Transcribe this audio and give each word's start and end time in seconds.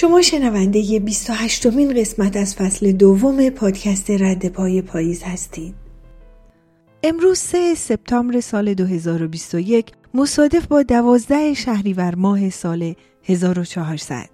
شما 0.00 0.22
شنونده 0.22 1.00
28 1.00 1.66
مین 1.66 1.94
قسمت 2.00 2.36
از 2.36 2.54
فصل 2.54 2.92
دوم 2.92 3.50
پادکست 3.50 4.10
رد 4.10 4.48
پای 4.48 4.82
پاییز 4.82 5.22
هستید. 5.22 5.74
امروز 7.02 7.38
3 7.38 7.74
سپتامبر 7.74 8.40
سال 8.40 8.74
2021 8.74 9.86
مصادف 10.14 10.66
با 10.66 10.82
12 10.82 11.54
شهریور 11.54 12.14
ماه 12.14 12.50
سال 12.50 12.94
1400. 13.24 14.28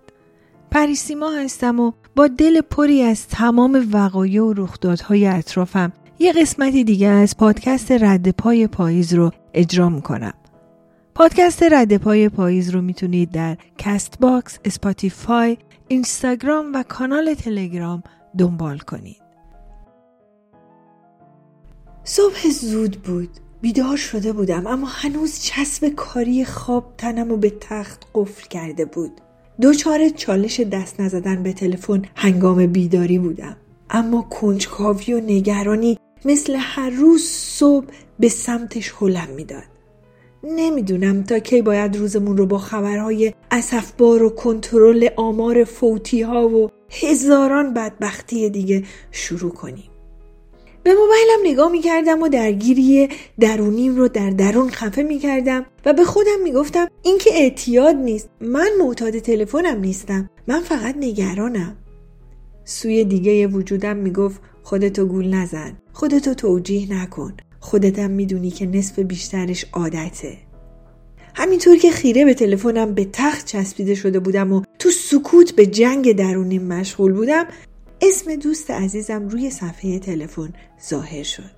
پریسیما 0.71 1.31
هستم 1.31 1.81
و 1.81 1.93
با 2.17 2.27
دل 2.27 2.61
پری 2.61 3.03
از 3.03 3.27
تمام 3.27 3.89
وقایع 3.93 4.43
و 4.43 4.53
رخدادهای 4.53 5.27
اطرافم 5.27 5.93
یه 6.19 6.33
قسمتی 6.33 6.85
دیگه 6.85 7.09
از 7.09 7.37
پادکست 7.37 7.93
رد 7.93 8.31
پای 8.31 8.67
پاییز 8.67 9.15
رو 9.15 9.31
اجرا 9.55 9.89
می‌کنم. 9.89 10.35
پادکست 11.17 11.63
رد 11.63 11.97
پای 11.97 12.29
پاییز 12.29 12.71
رو 12.71 12.83
می‌تونید 12.83 13.31
در 13.31 13.57
Castbox، 13.79 14.59
Spotify، 14.65 15.59
اینستاگرام 15.89 16.73
و 16.75 16.85
کانال 16.89 17.35
تلگرام 17.35 18.03
دنبال 18.39 18.79
کنید. 18.79 19.23
صبح 22.05 22.49
زود 22.49 23.03
بود. 23.03 23.29
بیدار 23.61 23.97
شده 23.97 24.33
بودم 24.33 24.67
اما 24.67 24.87
هنوز 24.87 25.41
چسب 25.41 25.89
کاری 25.89 26.45
خواب 26.45 26.95
تنم 26.99 27.33
و 27.33 27.37
به 27.37 27.53
تخت 27.61 28.07
قفل 28.15 28.49
کرده 28.49 28.85
بود. 28.85 29.13
دوچار 29.61 30.09
چالش 30.09 30.61
دست 30.61 31.01
نزدن 31.01 31.43
به 31.43 31.53
تلفن 31.53 32.03
هنگام 32.15 32.67
بیداری 32.67 33.19
بودم. 33.19 33.57
اما 33.91 34.23
کنجکاوی 34.23 35.13
و 35.13 35.21
نگرانی 35.21 35.99
مثل 36.25 36.57
هر 36.59 36.91
روز 36.91 37.23
صبح 37.31 37.87
به 38.19 38.29
سمتش 38.29 38.95
هلم 39.01 39.29
می‌داد. 39.37 39.74
نمی‌دونم 40.47 41.23
تا 41.23 41.39
کی 41.39 41.63
باید 41.63 41.97
روزمون 41.97 42.37
رو 42.37 42.47
با 42.47 42.59
خبرهای 42.59 43.33
اسفبار 43.51 44.23
و 44.23 44.31
کنترل 44.31 45.09
آمار 45.17 45.65
فوتی 45.65 46.23
ها 46.23 46.49
و 46.49 46.71
هزاران 46.91 47.75
بدبختی 47.75 48.51
دیگه 48.51 48.85
شروع 49.11 49.51
کنیم. 49.51 49.91
به 50.83 50.91
موبایلم 50.91 51.53
نگاه 51.53 51.73
می‌کردم 51.73 52.23
و 52.23 52.29
درگیری 52.29 53.09
درونیم 53.41 53.97
رو 53.97 54.09
در 54.09 54.31
درون 54.31 54.71
خفه 54.71 55.03
می‌کردم 55.03 55.67
و 55.85 55.93
به 55.93 56.05
خودم 56.05 56.43
می‌گفتم 56.45 56.89
این 57.03 57.19
که 57.19 57.31
اعتیاد 57.35 57.97
نیست 57.97 58.29
من 58.41 58.69
معتاد 58.81 59.19
تلفنم 59.19 59.81
نیستم 59.81 60.31
من 60.47 60.61
فقط 60.61 60.97
نگرانم 60.97 61.77
سوی 62.65 63.05
دیگه 63.05 63.47
وجودم 63.47 63.97
می‌گفت 63.97 64.41
خودتو 64.63 65.07
گول 65.07 65.35
نزن 65.35 65.77
خودتو 65.93 66.35
توجیه 66.35 67.03
نکن 67.03 67.35
خودتم 67.65 68.11
می‌دونی 68.11 68.51
که 68.51 68.67
نصف 68.67 68.99
بیشترش 68.99 69.65
عادته. 69.73 70.37
همینطور 71.35 71.77
که 71.77 71.91
خیره 71.91 72.25
به 72.25 72.35
تلفنم 72.35 72.95
به 72.95 73.09
تخت 73.13 73.47
چسبیده 73.47 73.95
شده 73.95 74.19
بودم 74.19 74.53
و 74.53 74.63
تو 74.79 74.91
سکوت 74.91 75.53
به 75.53 75.67
جنگ 75.67 76.13
درونیم 76.13 76.65
مشغول 76.65 77.13
بودم 77.13 77.47
اسم 78.01 78.37
دوست 78.37 78.71
عزیزم 78.71 79.29
روی 79.29 79.51
صفحه 79.51 79.99
تلفن 79.99 80.53
ظاهر 80.89 81.23
شد. 81.23 81.51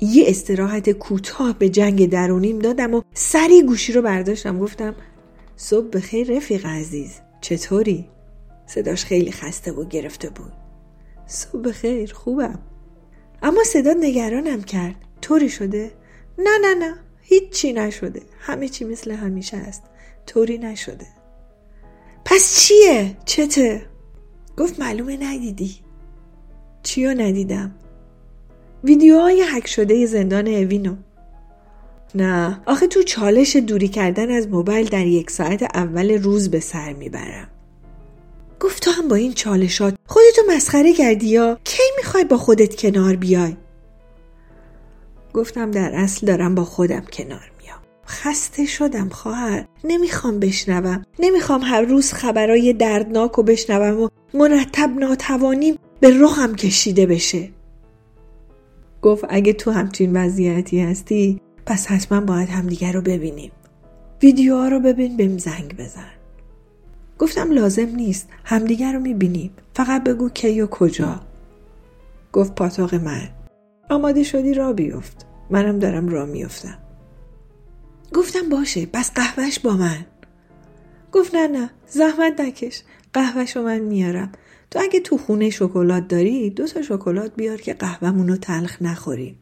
یه 0.00 0.24
استراحت 0.28 0.90
کوتاه 0.90 1.58
به 1.58 1.68
جنگ 1.68 2.10
درونیم 2.10 2.58
دادم 2.58 2.94
و 2.94 3.02
سری 3.14 3.62
گوشی 3.62 3.92
رو 3.92 4.02
برداشتم. 4.02 4.58
گفتم 4.58 4.94
صبح 5.56 5.88
بخیر 5.88 6.36
رفیق 6.36 6.66
عزیز. 6.66 7.20
چطوری؟ 7.40 8.08
صداش 8.66 9.04
خیلی 9.04 9.32
خسته 9.32 9.72
و 9.72 9.84
گرفته 9.84 10.30
بود. 10.30 10.52
صبح 11.26 11.60
بخیر 11.60 12.12
خوبم. 12.12 12.58
اما 13.44 13.64
صدا 13.64 13.92
نگرانم 13.92 14.62
کرد. 14.62 14.94
طوری 15.22 15.48
شده؟ 15.48 15.90
نه 16.38 16.50
نه 16.62 16.74
نه. 16.74 16.94
هیچی 17.22 17.72
نشده. 17.72 18.22
همه 18.40 18.68
چی 18.68 18.84
مثل 18.84 19.10
همیشه 19.10 19.56
است. 19.56 19.82
طوری 20.26 20.58
نشده. 20.58 21.06
پس 22.24 22.60
چیه؟ 22.60 23.16
چته؟ 23.24 23.86
گفت 24.56 24.80
معلومه 24.80 25.16
ندیدی. 25.16 25.76
چیو 26.82 27.10
ندیدم؟ 27.10 27.74
ویدیوهای 28.84 29.42
حک 29.42 29.66
شده 29.66 30.06
زندان 30.06 30.46
اوینو. 30.46 30.96
نه. 32.14 32.60
آخه 32.66 32.86
تو 32.86 33.02
چالش 33.02 33.56
دوری 33.56 33.88
کردن 33.88 34.30
از 34.30 34.48
موبایل 34.48 34.88
در 34.88 35.06
یک 35.06 35.30
ساعت 35.30 35.62
اول 35.62 36.22
روز 36.22 36.50
به 36.50 36.60
سر 36.60 36.92
می‌برم. 36.92 37.48
گفت 38.64 38.82
تو 38.82 38.90
هم 38.90 39.08
با 39.08 39.16
این 39.16 39.32
چالشات 39.32 39.94
خودتو 40.06 40.42
مسخره 40.56 40.92
کردی 40.92 41.26
یا؟ 41.26 41.58
کی 41.64 41.82
می‌خوای 41.96 42.24
با 42.24 42.36
خودت 42.36 42.76
کنار 42.76 43.16
بیای؟ 43.16 43.56
گفتم 45.34 45.70
در 45.70 45.94
اصل 45.94 46.26
دارم 46.26 46.54
با 46.54 46.64
خودم 46.64 47.04
کنار 47.12 47.50
میام. 47.62 47.78
خسته 48.06 48.66
شدم 48.66 49.08
خواهر. 49.08 49.66
نمی‌خوام 49.84 50.40
بشنوم. 50.40 51.04
نمی‌خوام 51.18 51.60
هر 51.60 51.80
روز 51.80 52.12
خبرای 52.12 52.72
دردناک 52.72 53.38
و 53.38 53.42
بشنوم 53.42 54.00
و 54.00 54.08
مرتب 54.34 54.90
ناتوانیم 54.98 55.78
به 56.00 56.10
رخم 56.20 56.54
کشیده 56.54 57.06
بشه. 57.06 57.48
گفت 59.02 59.24
اگه 59.28 59.52
تو 59.52 59.70
همچین 59.70 60.16
وضعیتی 60.16 60.80
هستی 60.80 61.40
پس 61.66 61.86
حتما 61.86 62.20
باید 62.20 62.48
همدیگر 62.48 62.92
رو 62.92 63.00
ببینیم. 63.00 63.52
ویدیوها 64.22 64.68
رو 64.68 64.80
ببین 64.80 65.16
بهم 65.16 65.38
زنگ 65.38 65.76
بزن. 65.76 66.13
گفتم 67.18 67.52
لازم 67.52 67.86
نیست 67.86 68.28
همدیگر 68.44 68.92
رو 68.92 69.00
می‌بینیم. 69.00 69.50
فقط 69.74 70.04
بگو 70.04 70.28
کی 70.28 70.60
و 70.60 70.66
کجا. 70.66 71.20
گفت 72.32 72.54
پاتاق 72.54 72.94
من. 72.94 73.28
آماده 73.90 74.22
شدی 74.22 74.54
را 74.54 74.72
بیفت. 74.72 75.26
منم 75.50 75.78
دارم 75.78 76.08
را 76.08 76.26
میفتم 76.26 76.78
گفتم 78.14 78.48
باشه 78.48 78.86
پس 78.86 79.12
قهوهش 79.12 79.58
با 79.58 79.72
من. 79.76 80.06
گفت 81.12 81.34
نه 81.34 81.46
نه 81.46 81.70
زحمت 81.86 82.40
نکش. 82.40 82.82
قهوهش 83.12 83.56
رو 83.56 83.62
من 83.62 83.78
میارم 83.78 84.32
تو 84.70 84.78
اگه 84.82 85.00
تو 85.00 85.18
خونه 85.18 85.50
شکلات 85.50 86.08
داری 86.08 86.50
دو 86.50 86.66
تا 86.66 86.82
شکلات 86.82 87.34
بیار 87.36 87.56
که 87.56 87.74
قهوهمون 87.74 88.28
رو 88.28 88.36
تلخ 88.36 88.82
نخوریم. 88.82 89.38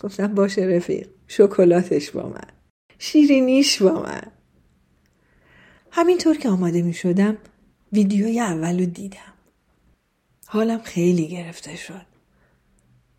گفتم 0.00 0.34
باشه 0.34 0.62
رفیق 0.62 1.08
شکلاتش 1.26 2.10
با 2.10 2.28
من. 2.28 2.48
شیرینیش 2.98 3.82
با 3.82 4.02
من. 4.02 4.37
همینطور 5.90 6.36
که 6.36 6.48
آماده 6.48 6.82
می 6.82 6.94
شدم 6.94 7.36
ویدیوی 7.92 8.40
اول 8.40 8.78
رو 8.78 8.86
دیدم. 8.86 9.32
حالم 10.46 10.78
خیلی 10.78 11.28
گرفته 11.28 11.76
شد. 11.76 12.06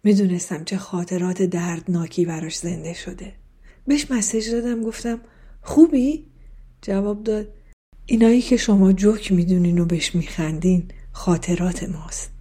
می‌دونستم 0.03 0.63
چه 0.63 0.77
خاطرات 0.77 1.41
دردناکی 1.41 2.25
براش 2.25 2.57
زنده 2.57 2.93
شده. 2.93 3.33
بهش 3.87 4.11
مسیج 4.11 4.49
دادم 4.49 4.83
گفتم 4.83 5.21
خوبی؟ 5.61 6.25
جواب 6.81 7.23
داد 7.23 7.47
اینایی 8.05 8.41
که 8.41 8.57
شما 8.57 8.93
جوک 8.93 9.31
می‌دونین 9.31 9.79
و 9.79 9.85
بهش 9.85 10.15
میخندین 10.15 10.87
خاطرات 11.11 11.83
ماست. 11.83 12.31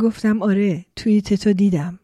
گفتم 0.00 0.42
آره 0.42 0.84
توی 0.96 1.22
تتو 1.22 1.52
دیدم. 1.52 1.98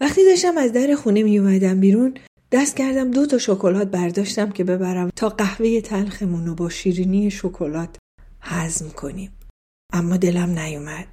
وقتی 0.00 0.24
داشتم 0.24 0.58
از 0.58 0.72
در 0.72 0.94
خونه 0.94 1.22
میومدم 1.22 1.80
بیرون 1.80 2.14
دست 2.52 2.76
کردم 2.76 3.10
دو 3.10 3.26
تا 3.26 3.38
شکلات 3.38 3.88
برداشتم 3.88 4.50
که 4.50 4.64
ببرم 4.64 5.10
تا 5.16 5.28
قهوه 5.28 5.80
تلخمون 5.80 6.46
رو 6.46 6.54
با 6.54 6.68
شیرینی 6.68 7.30
شکلات 7.30 7.96
هضم 8.40 8.88
کنیم. 8.88 9.32
اما 9.92 10.16
دلم 10.16 10.58
نیومد. 10.58 11.06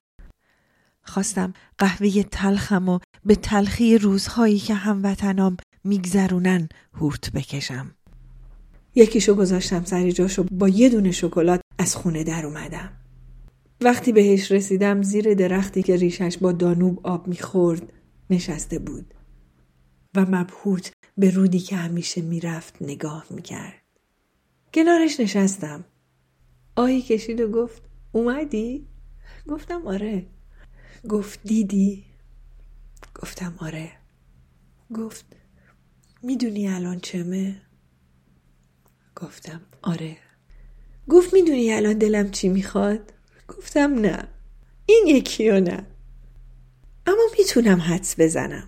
خواستم 1.04 1.54
قهوه 1.78 2.24
تلخم 2.24 2.90
و 2.90 3.00
به 3.26 3.36
تلخی 3.36 3.98
روزهایی 3.98 4.60
که 4.60 4.74
هموطنام 4.74 5.58
میگذرونن 5.84 6.70
هورت 6.94 7.32
بکشم. 7.32 7.92
یکیشو 8.96 9.36
گذاشتم 9.36 9.84
سر 9.84 10.12
جاشو 10.12 10.44
با 10.52 10.70
یه 10.70 10.90
دونه 10.90 11.12
شکلات 11.12 11.62
از 11.78 11.96
خونه 11.96 12.24
در 12.24 12.46
اومدم. 12.46 12.90
وقتی 13.82 14.12
بهش 14.12 14.52
رسیدم 14.52 15.02
زیر 15.02 15.34
درختی 15.34 15.84
که 15.84 15.96
ریشش 15.96 16.38
با 16.38 16.52
دانوب 16.52 17.08
آب 17.08 17.28
می‌خورد 17.28 17.94
نشسته 18.30 18.80
بود. 18.80 19.14
و 20.16 20.26
مبهوت 20.26 20.92
به 21.18 21.32
رودی 21.32 21.60
که 21.60 21.76
همیشه 21.76 22.22
می‌رفت 22.22 22.82
نگاه 22.82 23.26
می‌کرد 23.30 23.82
کنارش 24.74 25.20
نشستم 25.20 25.86
آهی 26.76 27.02
کشید 27.02 27.42
و 27.42 27.52
گفت 27.52 27.82
اومدی؟ 28.12 28.88
گفتم 29.48 29.88
آره 29.88 30.26
گفت 31.10 31.40
دیدی؟ 31.44 32.06
گفتم 33.16 33.56
آره 33.60 33.92
گفت 34.96 35.26
می‌دونی 36.24 36.68
الان 36.68 37.00
چمه؟ 37.00 37.62
گفتم 39.16 39.62
آره 39.82 40.18
گفت 41.10 41.34
می‌دونی 41.34 41.74
الان 41.74 41.94
دلم 41.98 42.32
چی 42.32 42.50
می‌خواد؟ 42.50 43.14
گفتم 43.48 43.94
نه 43.94 44.28
این 44.86 45.08
یکی 45.08 45.50
و 45.50 45.60
نه 45.60 45.88
اما 47.06 47.24
می‌تونم 47.40 47.82
حدس 47.82 48.20
بزنم 48.20 48.68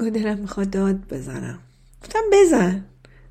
گفت 0.00 0.08
دلم 0.08 0.38
می‌خواد 0.38 0.70
داد 0.70 0.96
بزنم. 1.10 1.58
گفتم 2.02 2.20
بزن. 2.32 2.84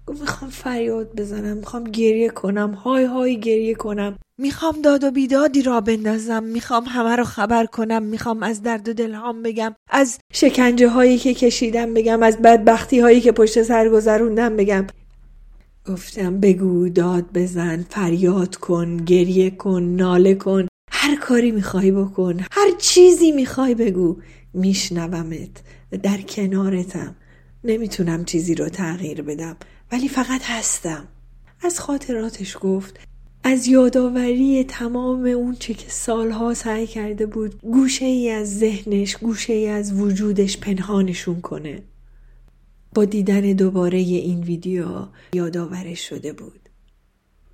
گفت 0.07 0.21
می‌خوام 0.21 0.51
فریاد 0.51 1.15
بزنم 1.15 1.57
می‌خوام 1.57 1.83
گریه 1.83 2.29
کنم. 2.29 2.71
های 2.71 3.03
های 3.05 3.39
گریه 3.39 3.75
کنم. 3.75 4.17
می‌خوام 4.37 4.81
داد 4.81 5.03
و 5.03 5.11
بیدادی 5.11 5.61
را 5.61 5.81
بندازم. 5.81 6.43
می‌خوام 6.43 6.83
همه 6.83 7.15
رو 7.15 7.23
خبر 7.23 7.65
کنم. 7.65 8.03
می‌خوام 8.03 8.43
از 8.43 8.63
درد 8.63 8.89
و 8.89 8.93
دلهام 8.93 9.43
بگم. 9.43 9.75
از 9.91 10.19
شکنجه 10.33 10.89
هایی 10.89 11.17
که 11.17 11.33
کشیدم 11.33 11.93
بگم. 11.93 12.23
از 12.23 12.37
بدبختی 12.37 12.99
هایی 12.99 13.21
که 13.21 13.31
پشت 13.31 13.63
سر 13.63 13.89
گذروندم 13.89 14.55
بگم. 14.55 14.87
گفتم 15.87 16.39
بگو 16.39 16.89
داد 16.89 17.25
بزن 17.33 17.85
فریاد 17.89 18.55
کن 18.55 18.97
گریه 18.97 19.49
کن 19.51 19.83
ناله 19.83 20.35
کن. 20.35 20.67
هر 20.91 21.15
کاری 21.15 21.51
می‌خوای 21.51 21.91
بکن. 21.91 22.39
هر 22.51 22.71
چیزی 22.77 23.31
می‌خوای 23.31 23.75
بگو. 23.75 24.17
میشنومت. 24.53 25.63
در 25.97 26.21
کنارتم. 26.21 27.15
نمی‌تونم 27.63 28.25
چیزی 28.25 28.55
رو 28.55 28.69
تغییر 28.69 29.21
بدم 29.21 29.57
ولی 29.91 30.09
فقط 30.09 30.41
هستم. 30.43 31.07
از 31.61 31.79
خاطراتش 31.79 32.57
گفت 32.61 32.99
از 33.43 33.67
یادآوری 33.67 34.63
تمام 34.63 35.25
اون 35.25 35.55
چه 35.55 35.73
که 35.73 35.89
سالها 35.89 36.53
سعی 36.53 36.87
کرده 36.87 37.25
بود 37.25 37.61
گوشه 37.61 38.05
ای 38.05 38.29
از 38.29 38.59
ذهنش 38.59 39.17
گوشه 39.17 39.53
ای 39.53 39.67
از 39.67 39.93
وجودش 39.93 40.57
پنهانشون 40.57 41.41
کنه. 41.41 41.83
با 42.95 43.05
دیدن 43.05 43.41
دوباره 43.41 43.97
این 43.97 44.43
ویدیو 44.43 45.07
یادآورش 45.33 46.09
شده 46.09 46.33
بود. 46.33 46.69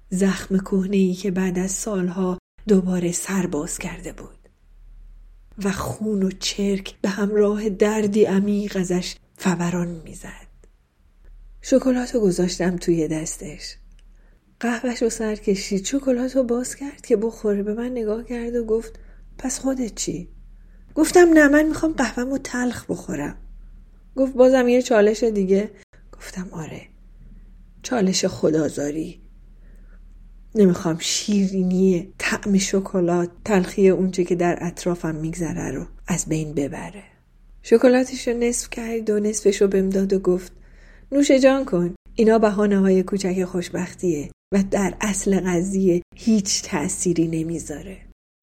زخم 0.10 0.58
کهنه 0.58 0.98
ای 0.98 1.14
که 1.14 1.32
بعد 1.32 1.60
از 1.60 1.72
سالها 1.72 2.38
دوباره 2.68 3.12
سر 3.12 3.46
باز 3.46 3.80
کرده 3.80 4.14
بود. 4.14 4.41
و 5.64 5.72
خون 5.72 6.24
و 6.24 6.32
چرک 6.40 6.96
به 7.02 7.10
همراه 7.10 7.70
دردی 7.70 8.26
عمیق 8.26 8.78
ازش 8.78 9.16
فوران 9.38 9.88
می‌زد. 9.88 10.52
شکلات 11.62 12.16
رو 12.16 12.22
گذاشتم 12.22 12.76
توی 12.76 13.08
دستش. 13.08 13.76
قهوهش 14.60 15.02
رو 15.02 15.10
سر 15.10 15.36
کشید. 15.36 15.86
شکلات 15.86 16.36
رو 16.36 16.44
باز 16.44 16.76
کرد 16.76 17.02
که 17.02 17.16
بخوره. 17.16 17.64
به 17.64 17.74
من 17.74 17.92
نگاه 17.92 18.24
کرد 18.24 18.56
و 18.56 18.66
گفت 18.66 19.00
پس 19.38 19.60
خودت 19.60 19.96
چی؟ 19.96 20.30
گفتم 20.96 21.30
نه 21.34 21.48
من 21.48 21.66
می‌خوام 21.66 21.94
قهوهمو 21.94 22.38
تلخ 22.38 22.86
بخورم. 22.90 23.38
گفت 24.16 24.34
بازم 24.34 24.68
یه 24.68 24.82
چالش 24.82 25.24
دیگه. 25.24 25.72
گفتم 26.12 26.50
آره. 26.52 26.82
چالش 27.84 28.26
خدازاری 28.26 29.21
نمی‌خوام 30.56 30.98
شیرینی 31.00 32.14
طعم 32.18 32.58
شکلات 32.58 33.30
تلخی 33.46 33.90
اونچه 33.90 34.24
که 34.24 34.36
در 34.36 34.58
اطرافم 34.62 35.16
میگذره 35.16 35.72
رو 35.72 35.86
از 36.08 36.26
بین 36.26 36.54
ببره. 36.54 37.04
شکلاتش 37.64 38.28
رو 38.28 38.38
نصف 38.38 38.70
کرد 38.70 39.10
و 39.10 39.20
نصفش 39.20 39.62
رو 39.62 39.68
بهم 39.68 39.90
داد 39.90 40.14
و 40.14 40.20
گفت 40.20 40.52
نوش 41.12 41.32
جان 41.32 41.66
کن 41.66 41.96
اینا 42.16 42.40
بهانه 42.40 42.80
های 42.80 43.04
کوچک 43.04 43.44
خوشبختیه 43.44 44.30
و 44.54 44.64
در 44.72 44.94
اصل 45.02 45.40
قضیه 45.40 46.02
هیچ 46.16 46.64
تأثیری 46.64 47.28
نمی‌ذاره. 47.28 47.98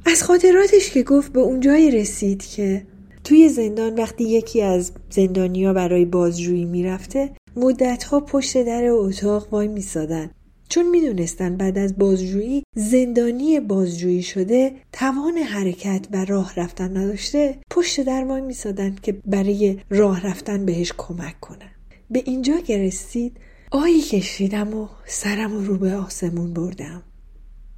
از 0.07 0.23
خاطراتش 0.23 0.91
که 0.91 1.03
گفت 1.03 1.33
به 1.33 1.41
اونجایی 1.41 1.91
رسید 1.91 2.43
که 2.43 2.87
توی 3.25 3.49
زندان 3.49 3.95
وقتی 3.95 4.25
یکی 4.25 4.63
از 4.63 4.93
زندانیا 5.11 5.73
برای 5.73 6.05
بازجویی 6.05 6.65
می‌رفته 6.65 7.31
مدتها 7.57 8.21
پشت 8.21 8.65
در 8.65 8.85
اتاق 8.85 9.53
وای 9.53 9.69
میسادن. 9.69 10.31
چون 10.69 10.91
می‌دونستن 10.91 11.57
بعد 11.57 11.79
از 11.79 11.99
بازجویی 11.99 12.63
زندانی 12.77 13.61
بازجویی 13.61 14.23
شده 14.23 14.73
توان 14.93 15.37
حرکت 15.37 16.07
و 16.13 16.25
راه 16.25 16.55
رفتن 16.57 16.97
نداشته 16.97 17.59
پشت 17.71 18.01
در 18.01 18.25
وای 18.25 18.41
میسادن 18.41 18.97
که 19.03 19.13
برای 19.27 19.79
راه 19.91 20.27
رفتن 20.27 20.67
بهش 20.67 20.93
کمک 20.99 21.41
کنن. 21.41 21.71
به 22.11 22.23
اینجا 22.27 22.61
که 22.61 22.79
رسید 22.79 23.37
آیی 23.71 24.03
کشیدم 24.03 24.75
و 24.75 24.89
سرم 25.07 25.53
رو, 25.53 25.65
رو 25.65 25.77
به 25.77 25.95
آسمون 25.95 26.55
بردم 26.55 27.03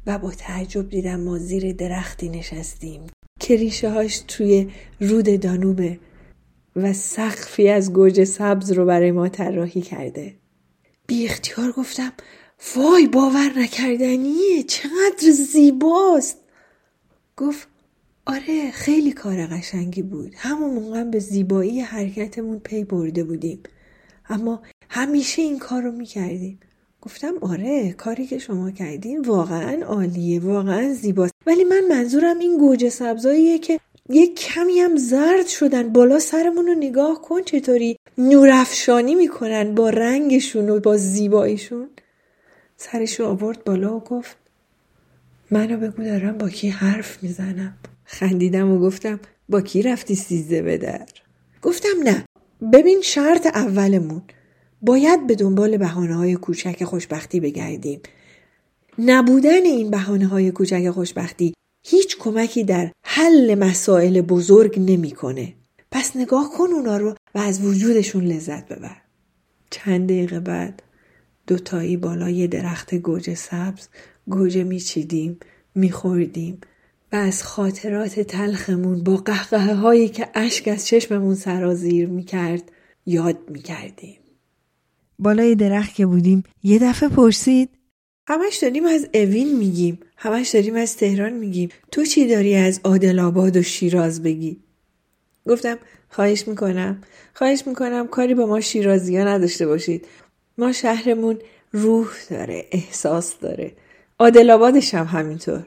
و 0.07 0.19
با 0.19 0.31
تعجب 0.31 0.91
دیدم 0.91 1.21
ما 1.21 1.39
زیر 1.39 1.73
درختی 1.73 2.29
نشستیم. 2.29 3.01
که 3.41 3.57
ریشه 3.57 3.91
هاش 3.91 4.23
توی 4.29 4.69
رود 5.01 5.41
دانوبه 5.41 5.99
و 6.77 6.93
سقفی 6.93 7.69
از 7.69 7.93
گوجه 7.93 8.25
سبز 8.25 8.73
رو 8.73 8.85
برای 8.85 9.11
ما 9.11 9.29
طراحی 9.29 9.81
کرده. 9.81 10.35
بی 11.07 11.25
اختیار 11.25 11.73
گفتم 11.73 12.13
وای 12.77 13.07
باور 13.07 13.53
نکردنیه 13.57 14.62
چقدر 14.62 15.31
زیباست. 15.53 16.37
گفت 17.37 17.69
آره 18.27 18.71
خیلی 18.71 19.12
کار 19.12 19.47
قشنگی 19.47 20.03
بود. 20.03 20.33
همون 20.37 20.71
موقع 20.71 21.05
به 21.05 21.19
زیبایی 21.19 21.81
حرکتمون 21.81 22.59
پی 22.59 22.85
برده 22.85 23.25
بودیم. 23.25 23.62
اما 24.29 24.62
همیشه 24.91 25.43
این 25.43 25.59
کار 25.59 25.83
رو 25.83 25.93
می‌کردیم. 25.93 26.61
گفتم 27.03 27.35
آره 27.41 27.93
کاری 27.93 28.27
که 28.27 28.39
شما 28.39 28.71
کردین 28.71 29.21
واقعا 29.21 29.85
عالیه 29.85 30.41
واقعا 30.41 30.95
زیباست. 30.95 31.35
ولی 31.47 31.65
من 31.65 31.81
منظورم 31.89 32.39
این 32.39 32.59
گوجه 32.59 32.89
سبزاییه 32.89 33.59
که 33.59 33.81
یک 34.11 34.35
کمی 34.35 34.81
هم 34.81 34.97
زرد 34.97 35.47
شدن 35.47 35.93
بالا 35.93 36.19
سرمون 36.19 36.67
رو 36.67 36.75
نگاه 36.75 37.23
کن 37.23 37.43
چطوری 37.43 37.97
نورافشانی 38.19 39.15
می‌کنن 39.15 39.75
با 39.75 39.91
رنگشون 39.91 40.71
و 40.71 40.81
با 40.81 40.97
زیباییشون. 40.97 41.89
سرش 42.82 43.21
رو 43.21 43.27
آورد 43.27 43.65
بالا 43.65 43.97
و 43.97 44.00
گفت 44.00 44.37
منو 45.50 45.77
بگو 45.77 46.03
دارم 46.05 46.38
با 46.38 46.49
کی 46.49 46.69
حرف 46.69 47.23
می‌زنم 47.23 47.77
خندیدم 48.05 48.71
و 48.71 48.79
گفتم 48.79 49.21
با 49.49 49.61
کی 49.61 49.82
رفتی 49.82 50.15
سیزده 50.15 50.62
به 50.62 50.79
در 50.79 51.06
گفتم 51.62 52.03
نه 52.05 52.25
ببین 52.73 53.00
شرط 53.05 53.47
اولمون 53.47 54.23
باید 54.82 55.27
به 55.27 55.35
دنبال 55.35 55.77
بحانه 55.77 56.15
های 56.15 56.37
کوچک 56.37 56.85
خوشبختی 56.85 57.41
بگردیم 57.41 58.00
نبودن 58.99 59.65
این 59.65 59.91
بحانه 59.91 60.27
های 60.27 60.50
کوچک 60.50 60.91
خوشبختی 60.91 61.55
هیچ 61.87 62.19
کمکی 62.19 62.65
در 62.65 62.93
حل 63.05 63.55
مسائل 63.55 64.21
بزرگ 64.21 64.79
نمی‌کنه. 64.79 65.55
پس 65.91 66.17
نگاه 66.17 66.50
کن 66.59 66.67
اونا 66.73 66.97
رو 66.97 67.15
و 67.35 67.38
از 67.38 67.65
وجودشون 67.65 68.25
لذت 68.25 68.69
ببر. 68.69 68.97
چند 69.71 70.09
دقیقه 70.09 70.41
بعد 70.41 70.82
دوتایی 71.50 71.97
بالای 71.97 72.47
درخت 72.47 72.94
گوجه 72.94 73.35
سبز 73.35 73.88
گوجه 74.29 74.64
میچیدیم 74.64 75.38
میخوردیم 75.75 76.61
و 77.12 77.17
از 77.17 77.43
خاطرات 77.43 78.20
تلخمون 78.20 79.02
با 79.02 79.17
قهقه 79.17 79.75
هایی 79.75 80.08
که 80.08 80.29
اشک 80.35 80.69
از 80.69 80.87
چشممون 80.87 81.35
سرازیر 81.35 82.08
می‌کرد 82.08 82.73
یاد 83.06 83.50
می‌کردیم. 83.50 84.19
بالای 85.19 85.55
درخت 85.55 85.94
که 85.94 86.06
بودیم 86.06 86.44
یه 86.62 86.79
دفعه 86.79 87.08
پرسید 87.08 87.70
همش 88.29 88.56
داریم 88.56 88.87
از 88.87 89.08
اوین 89.14 89.58
میگیم 89.58 89.99
همش 90.17 90.49
داریم 90.49 90.75
از 90.75 90.96
تهران 90.96 91.32
میگیم 91.32 91.69
تو 91.93 92.05
چی 92.05 92.29
داری 92.29 92.55
از 92.55 92.81
عادل 92.85 93.19
آباد 93.19 93.56
و 93.56 93.62
شیراز 93.62 94.23
بگی 94.23 94.61
گفتم 95.46 95.79
خواهش 96.08 96.48
می‌کنم 96.48 97.01
خواهش 97.34 97.67
می‌کنم 97.67 98.08
کاری 98.08 98.34
با 98.34 98.46
ما 98.46 98.60
شیرازی 98.60 99.17
ها 99.17 99.25
نداشته 99.25 99.67
باشید 99.67 100.06
ما 100.60 100.72
شهرمون 100.72 101.38
روح 101.72 102.08
داره 102.31 102.67
احساس 102.72 103.38
داره. 103.38 103.72
عادل 104.19 104.50
آبادش 104.50 104.94
هم 104.94 105.06
همینطور. 105.06 105.67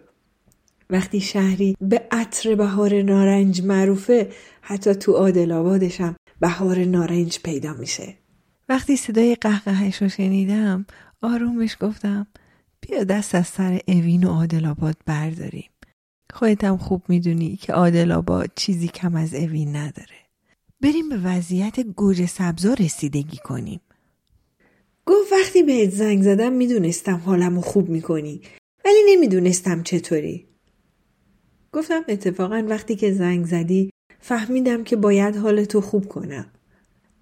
وقتی 0.90 1.22
شهری 1.22 1.76
به 1.82 2.08
عطر 2.12 2.56
بهار 2.56 3.02
نارنج 3.02 3.62
معروفه 3.62 4.32
حتی 4.62 4.96
تو 4.96 5.12
عادل 5.12 5.52
آبادش 5.52 6.02
هم 6.02 6.16
بهار 6.40 6.80
نارنج 6.80 7.40
پیدا 7.44 7.74
میشه. 7.74 8.14
وقتی 8.70 8.96
صدای 8.96 9.36
قهقهش 9.36 10.02
رو 10.02 10.10
شنیدم 10.10 10.86
آرومش 11.22 11.78
گفتم 11.80 12.28
بیا 12.82 13.04
دست 13.04 13.36
از 13.36 13.48
سر 13.48 13.80
اوین 13.88 14.24
و 14.24 14.30
عادل 14.30 14.66
آباد 14.66 14.96
برداریم. 15.06 15.70
خودتم 16.34 16.78
خوب 16.78 17.04
می‌دونی 17.08 17.56
که 17.56 17.74
عادل 17.74 18.12
آباد 18.12 18.50
چیزی 18.56 18.88
کم 18.88 19.16
از 19.16 19.34
اوین 19.34 19.76
نداره. 19.76 20.24
بریم 20.82 21.10
به 21.10 21.18
وضعیت 21.18 21.80
گوجه 21.80 22.26
سبزا 22.26 22.74
رسیدگی 22.74 23.38
کنیم. 23.38 23.82
گفت 25.06 25.32
وقتی 25.32 25.64
بهت 25.64 25.90
زنگ 25.90 26.24
زدم 26.24 26.54
می‌دونستم 26.54 27.22
حالمو 27.26 27.62
خوب 27.62 27.90
می‌کنی 27.90 28.42
ولی 28.86 28.98
نمی‌دونستم 29.08 29.84
چطوری. 29.84 30.46
گفتم 31.72 32.04
اتفاقا 32.08 32.66
وقتی 32.70 32.96
که 32.96 33.14
زنگ 33.14 33.46
زدی 33.46 33.90
فهمیدم 34.20 34.84
که 34.84 34.96
باید 34.96 35.36
حالتو 35.36 35.82
خوب 35.82 36.08
کنم. 36.08 36.46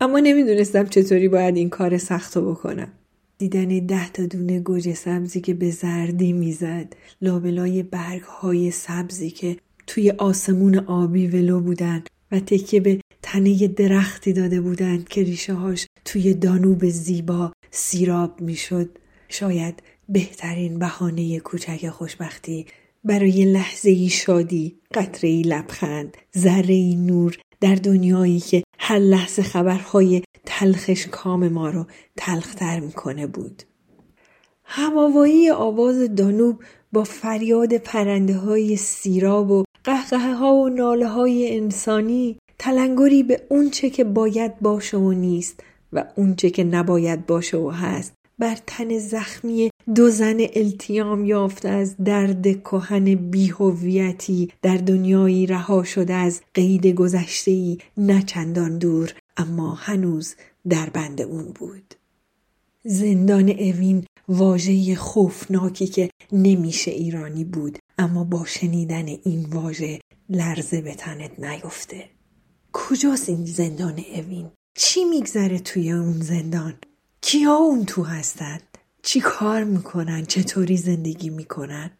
اما 0.01 0.19
نمی‌دونستم 0.19 0.85
چطوری 0.85 1.27
باید 1.27 1.55
این 1.55 1.69
کار 1.69 1.97
سخت 1.97 2.37
رو 2.37 2.51
بکنم. 2.51 2.91
دیدن 3.37 3.67
ده 3.67 4.11
تا 4.11 4.25
دونه 4.25 4.59
گوجه 4.59 4.93
سبزی 4.93 5.41
که 5.41 5.53
به 5.53 5.71
زردی 5.71 6.33
می‌زد 6.33 6.95
لابلای 7.21 7.83
برگ 7.83 8.21
های 8.21 8.71
سبزی 8.71 9.29
که 9.29 9.57
توی 9.87 10.11
آسمون 10.11 10.77
آبی 10.77 11.27
ولو 11.27 11.59
بودن 11.59 12.03
و 12.31 12.39
تکیه 12.39 12.79
به 12.79 13.01
تنه 13.21 13.67
درختی 13.67 14.33
داده 14.33 14.61
بودند 14.61 15.09
که 15.09 15.23
ریشه 15.23 15.53
هاش 15.53 15.87
توی 16.05 16.33
دانوب 16.33 16.89
زیبا 16.89 17.51
سیراب 17.71 18.41
می‌شد 18.41 18.89
شاید 19.29 19.83
بهترین 20.09 20.79
بهانه 20.79 21.39
کوچک 21.39 21.89
خوشبختی 21.89 22.65
برای 23.03 23.45
لحظه 23.45 23.89
ای 23.89 24.09
شادی 24.09 24.79
قطره 24.93 25.29
ای 25.29 25.41
لبخند 25.41 26.17
ذره 26.37 26.73
ای 26.73 26.95
نور 26.95 27.37
در 27.61 27.75
دنیایی 27.75 28.39
که 28.39 28.63
هر 28.79 28.99
لحظه 28.99 29.41
خبرهای 29.41 30.23
تلخش 30.45 31.07
کام 31.07 31.47
ما 31.47 31.69
رو 31.69 31.85
تلختر 32.17 32.79
می‌کنه 32.79 33.27
بود. 33.27 33.63
هماوایی 34.63 35.49
آواز 35.49 36.15
دانوب 36.15 36.63
با 36.91 37.03
فریاد 37.03 37.77
پرنده 37.77 38.37
های 38.37 38.75
سیراب 38.75 39.51
و 39.51 39.63
قهقه 39.83 40.33
ها 40.33 40.53
و 40.53 40.69
ناله 40.69 41.07
های 41.07 41.57
انسانی 41.57 42.37
تلنگری 42.59 43.23
به 43.23 43.41
اونچه 43.49 43.89
که 43.89 44.03
باید 44.03 44.59
باشه 44.59 44.97
و 44.97 45.11
نیست 45.11 45.63
و 45.93 46.05
اونچه 46.15 46.49
که 46.49 46.63
نباید 46.63 47.25
باشه 47.25 47.57
و 47.57 47.69
هست 47.69 48.13
بر 48.39 48.57
تن 48.67 48.99
زخمی 48.99 49.69
دو 49.95 50.09
زن 50.09 50.37
التیام 50.53 51.25
یافته 51.25 51.69
از 51.69 51.97
درد 51.97 52.63
کهن 52.63 53.15
بیهویتی 53.15 54.51
در 54.61 54.77
دنیایی 54.77 55.45
رها 55.45 55.83
شده 55.83 56.13
از 56.13 56.41
قید 56.53 56.87
گذشته 56.87 57.77
نه 57.97 58.23
چندان 58.23 58.77
دور 58.77 59.13
اما 59.37 59.73
هنوز 59.73 60.35
در 60.69 60.89
بند 60.89 61.21
اون 61.21 61.45
بود. 61.45 61.93
زندان 62.83 63.49
اوین 63.49 64.05
واژه 64.27 64.95
خوفناکی 64.95 65.87
که 65.87 66.09
نمیشه 66.31 66.91
ایرانی 66.91 67.43
بود 67.43 67.77
اما 67.97 68.23
با 68.23 68.45
شنیدن 68.45 69.05
این 69.07 69.45
واژه 69.51 69.99
لرزه 70.29 70.81
به 70.81 70.95
تنت 70.95 71.39
نیفته. 71.39 72.09
کجاست 72.73 73.29
این 73.29 73.45
زندان 73.45 73.99
اوین؟ 74.15 74.49
چی 74.83 75.05
میگذره 75.05 75.59
توی 75.59 75.91
اون 75.91 76.21
زندان؟ 76.21 76.73
کیا 77.21 77.53
اون 77.53 77.85
تو 77.85 78.03
هستند 78.03 78.61
چی 79.01 79.19
کار 79.19 79.63
می‌کنن؟ 79.63 80.25
چطوری 80.25 80.77
زندگی 80.77 81.29
می‌کنن؟ 81.29 81.91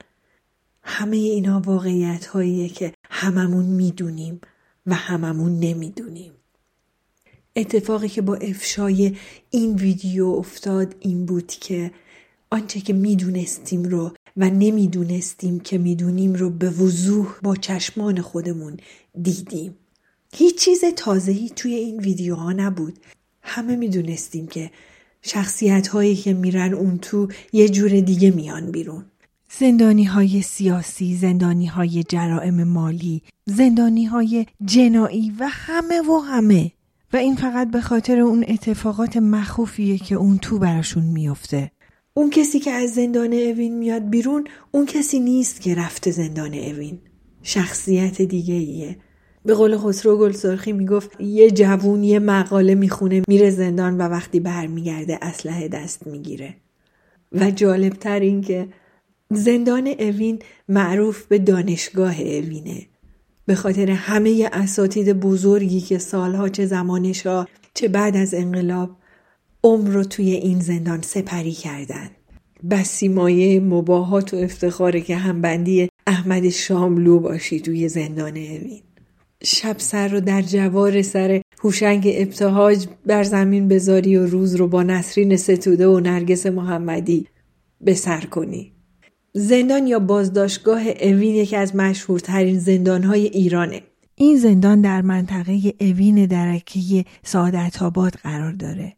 همه 0.83 1.17
اینا 1.17 1.61
واقعیت 1.65 2.25
هاییه 2.25 2.69
که 2.69 2.93
هممون 3.09 3.65
می‌دونیم 3.65 4.41
و 4.85 4.93
هممون 4.93 5.59
نمی‌دونیم. 5.59 6.31
اتفاقی 7.55 8.09
که 8.09 8.21
با 8.21 8.35
افشای 8.35 9.17
این 9.49 9.75
ویدیو 9.75 10.27
افتاد 10.27 10.95
این 10.99 11.25
بود 11.25 11.47
که 11.47 11.91
آنچه 12.49 12.79
که 12.79 12.93
می‌دونستیم 12.93 13.83
رو 13.83 14.13
و 14.37 14.49
نمی‌دونستیم 14.49 15.59
که 15.59 15.77
می‌دونیم 15.77 16.33
رو 16.33 16.49
به 16.49 16.69
وضوح 16.69 17.39
با 17.41 17.55
چشمان 17.55 18.21
خودمون 18.21 18.77
دیدیم. 19.21 19.77
هیچ 20.35 20.57
چیز 20.57 20.81
تازهی 20.95 21.49
توی 21.49 21.75
این 21.75 21.99
ویدیوها 21.99 22.51
نبود 22.51 22.99
همه 23.41 23.75
می‌دونستیم 23.75 24.47
که 24.47 24.71
شخصیت 25.21 25.87
هایی 25.87 26.15
که 26.15 26.33
میرن 26.33 26.73
اون 26.73 26.97
تو 26.97 27.27
یه 27.53 27.69
جور 27.69 27.99
دیگه 27.99 28.31
میان 28.31 28.71
بیرون 28.71 29.05
زندانی 29.59 30.03
های 30.03 30.41
سیاسی، 30.41 31.15
زندانی 31.15 31.65
های 31.65 32.03
جرائم 32.03 32.63
مالی، 32.63 33.21
زندانی 33.45 34.05
های 34.05 34.45
جنایی 34.65 35.33
و 35.39 35.47
همه 35.51 36.01
و 36.01 36.17
همه 36.17 36.71
و 37.13 37.17
این 37.17 37.35
فقط 37.35 37.71
به 37.71 37.81
خاطر 37.81 38.19
اون 38.19 38.45
اتفاقات 38.47 39.17
مخوفیه 39.17 39.97
که 39.97 40.15
اون 40.15 40.37
تو 40.37 40.59
براشون 40.59 41.03
میفته. 41.03 41.71
اون 42.13 42.29
کسی 42.29 42.59
که 42.59 42.71
از 42.71 42.93
زندان 42.93 43.33
اوین 43.33 43.77
میاد 43.77 44.09
بیرون 44.09 44.43
اون 44.71 44.85
کسی 44.85 45.19
نیست 45.19 45.61
که 45.61 45.75
رفته 45.75 46.11
زندان 46.11 46.53
اوین. 46.53 46.99
شخصیت 47.43 48.21
دیگه 48.21 48.53
ایه. 48.53 48.97
به 49.45 49.53
قول 49.53 49.77
خسرو 49.77 50.17
گلسرخی 50.17 50.71
می‌گفت 50.71 51.21
یه 51.21 51.51
جوون 51.51 52.03
یه 52.03 52.19
مقاله 52.19 52.75
می‌خونه 52.75 53.21
میره 53.27 53.49
زندان 53.49 53.97
و 53.97 54.01
وقتی 54.01 54.39
برمیگرده 54.39 55.19
اسلحه 55.21 55.67
دست 55.67 56.07
می‌گیره. 56.07 56.55
و 57.31 57.51
جالبتر 57.51 58.19
این 58.19 58.41
که 58.41 58.67
زندان 59.29 59.87
اوین 59.99 60.39
معروف 60.69 61.25
به 61.25 61.37
دانشگاه 61.37 62.21
اوینه. 62.21 62.85
به 63.45 63.55
خاطر 63.55 63.91
همه 63.91 64.49
اساتید 64.53 65.19
بزرگی 65.19 65.81
که 65.81 65.97
سالها 65.97 66.49
چه 66.49 66.65
زمانشا 66.65 67.45
چه 67.73 67.87
بعد 67.87 68.17
از 68.17 68.33
انقلاب 68.33 68.89
عمر 69.63 69.89
رو 69.89 70.03
توی 70.03 70.31
این 70.31 70.59
زندان 70.59 71.01
سپری 71.01 71.51
کردن. 71.51 72.09
بسی 72.69 73.07
مایه 73.07 73.59
مباهات 73.59 74.33
و 74.33 74.37
افتخاره 74.37 75.01
که 75.01 75.15
همبندی 75.15 75.89
احمد 76.07 76.49
شاملو 76.49 77.19
باشی 77.19 77.59
توی 77.59 77.89
زندان 77.89 78.37
اوین. 78.37 78.81
شب 79.43 79.75
سر 79.79 80.07
رو 80.07 80.19
در 80.19 80.41
جوار 80.41 81.01
سر 81.01 81.41
هوشنگ 81.63 82.11
ابتهاج 82.13 82.87
بر 83.05 83.23
زمین 83.23 83.67
بذاری 83.67 84.17
و 84.17 84.25
روز 84.25 84.55
رو 84.55 84.67
با 84.67 84.83
نسرین 84.83 85.37
ستوده 85.37 85.87
و 85.87 85.99
نرگس 85.99 86.45
محمدی 86.45 87.27
به 87.81 87.93
سر 87.93 88.21
کنی. 88.21 88.71
زندان 89.33 89.87
یا 89.87 89.99
بازداشتگاه 89.99 90.81
اوین 90.87 91.35
یکی 91.35 91.55
از 91.55 91.75
مشهورترین 91.75 92.59
زندانهای 92.59 93.25
ایرانه. 93.25 93.81
این 94.15 94.37
زندان 94.37 94.81
در 94.81 95.01
منطقه 95.01 95.73
اوین 95.79 96.25
درکه 96.25 97.05
سعادت 97.23 97.81
آباد 97.81 98.11
قرار 98.11 98.51
داره. 98.51 98.95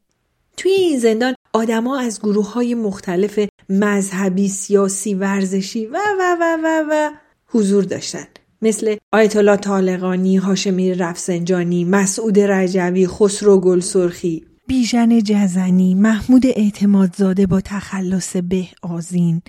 توی 0.58 0.72
این 0.72 1.00
زندان 1.00 1.36
آدما 1.54 2.00
از 2.00 2.20
گروه 2.20 2.54
های 2.54 2.76
مختلف 2.76 3.40
مذهبی، 3.70 4.48
سیاسی، 4.48 5.14
ورزشی 5.14 5.86
و 5.86 5.98
و 6.20 6.38
و 6.40 6.58
و 6.64 6.84
و 6.92 7.12
حضور 7.48 7.84
داشتن. 7.84 8.26
مثل 8.64 8.96
آیت 9.12 9.36
الله 9.36 9.58
طالقانی، 9.58 10.38
هاشمی 10.38 10.94
رفسنجانی، 10.94 11.86
مسعود 11.86 12.40
رجوی، 12.40 13.08
خسرو 13.08 13.60
گلسرخی، 13.60 14.46
بیژن 14.68 15.20
جزنی، 15.24 15.96
محمود 15.96 16.46
اعتمادزاده 16.46 17.48
با 17.48 17.62
تخلص 17.62 18.36
به 18.36 18.66
آزین 18.82 19.42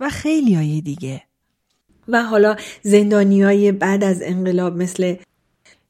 و 0.00 0.08
خیلی 0.08 0.54
های 0.54 0.80
دیگه. 0.80 1.22
و 2.08 2.22
حالا 2.22 2.56
زندانی 2.82 3.42
های 3.42 3.72
بعد 3.72 4.04
از 4.04 4.22
انقلاب 4.22 4.76
مثل 4.76 5.14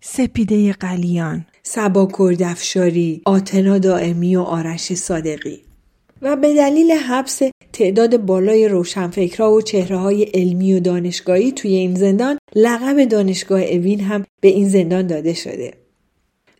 سپیده 0.00 0.72
قلیان، 0.72 1.46
سبا 1.62 2.08
کردفشاری، 2.18 3.22
آتنا 3.24 3.78
دائمی 3.78 4.36
و 4.36 4.40
آرش 4.40 4.94
صادقی. 4.94 5.67
و 6.22 6.36
به 6.36 6.54
دلیل 6.54 6.92
حبس 6.92 7.40
تعداد 7.72 8.16
بالای 8.16 8.68
روشنفکرها 8.68 9.52
و 9.52 9.62
چهره 9.62 9.96
های 9.96 10.22
علمی 10.22 10.74
و 10.74 10.80
دانشگاهی 10.80 11.52
توی 11.52 11.74
این 11.74 11.94
زندان 11.94 12.38
لقب 12.56 13.04
دانشگاه 13.04 13.62
اوین 13.62 14.00
هم 14.00 14.24
به 14.40 14.48
این 14.48 14.68
زندان 14.68 15.06
داده 15.06 15.34
شده. 15.34 15.72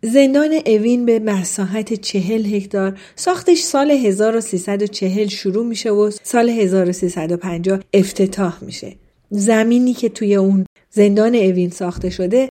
زندان 0.03 0.50
اوین 0.67 1.07
به 1.07 1.19
مساحت 1.19 1.95
چهل 1.95 2.55
هکتار 2.55 2.99
ساختش 3.17 3.61
سال 3.61 3.91
1340 3.91 5.29
شروع 5.29 5.67
میشه 5.67 5.91
و 5.91 6.11
سال 6.23 6.49
1350 6.49 7.81
افتتاح 7.95 8.65
میشه. 8.65 8.93
زمینی 9.31 9.95
که 9.95 10.09
توی 10.09 10.35
اون 10.35 10.67
زندان 10.91 11.35
اوین 11.35 11.71
ساخته 11.71 12.11
شده 12.11 12.49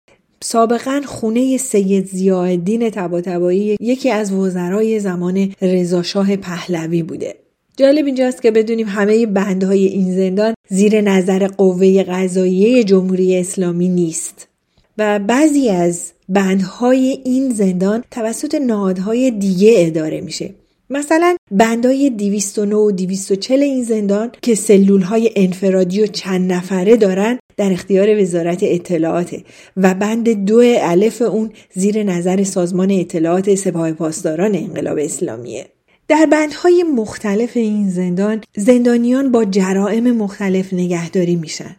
سابقا 0.50 1.02
خونه 1.06 1.58
سید 1.58 2.06
زیادین 2.06 2.90
تباتبایی 2.90 3.78
یکی 3.80 4.12
از 4.12 4.32
وزرای 4.32 5.00
زمان 5.00 5.54
رضاشاه 5.62 6.36
پهلوی 6.36 7.04
بوده. 7.04 7.36
جالب 7.78 8.06
اینجاست 8.06 8.42
که 8.42 8.52
بدونیم 8.52 8.88
همه 8.88 9.26
بندهای 9.26 9.86
این 9.86 10.16
زندان 10.16 10.54
زیر 10.70 11.02
نظر 11.02 11.48
قوه 11.48 12.04
قضاییه 12.04 12.84
جمهوری 12.84 13.38
اسلامی 13.38 13.90
نیست 13.90 14.48
و 14.98 15.20
بعضی 15.20 15.70
از 15.70 16.12
بندهای 16.30 17.20
این 17.26 17.50
زندان 17.50 18.04
توسط 18.12 18.56
نهادهای 18.56 19.32
دیگه 19.32 19.74
اداره 19.78 20.22
میشه 20.22 20.54
مثلا 20.90 21.36
بندهای 21.52 22.10
209 22.10 22.76
و 22.76 22.92
240 22.92 23.62
این 23.62 23.84
زندان 23.84 24.32
که 24.42 24.56
سلول 24.56 25.02
های 25.02 25.32
انفرادی 25.36 26.04
و 26.04 26.08
چند 26.08 26.54
نفره 26.54 26.96
دارن 26.96 27.40
در 27.58 27.74
اختیار 27.74 28.22
وزارت 28.22 28.60
اطلاعات 28.62 29.36
و 29.78 29.94
بند 29.94 30.46
دو 30.46 30.62
الف 30.80 31.22
اون 31.22 31.52
زیر 31.74 32.04
نظر 32.04 32.44
سازمان 32.44 32.92
اطلاعات 32.92 33.56
سپاه 33.56 33.92
پاسداران 33.92 34.56
انقلاب 34.56 34.98
اسلامیه. 34.98 35.66
در 36.08 36.26
بندهای 36.32 36.84
مختلف 36.84 37.58
این 37.58 37.90
زندان 37.90 38.42
زندانیان 38.56 39.32
با 39.32 39.46
جرائم 39.46 40.12
مختلف 40.12 40.74
نگهداری 40.74 41.36
میشن. 41.36 41.76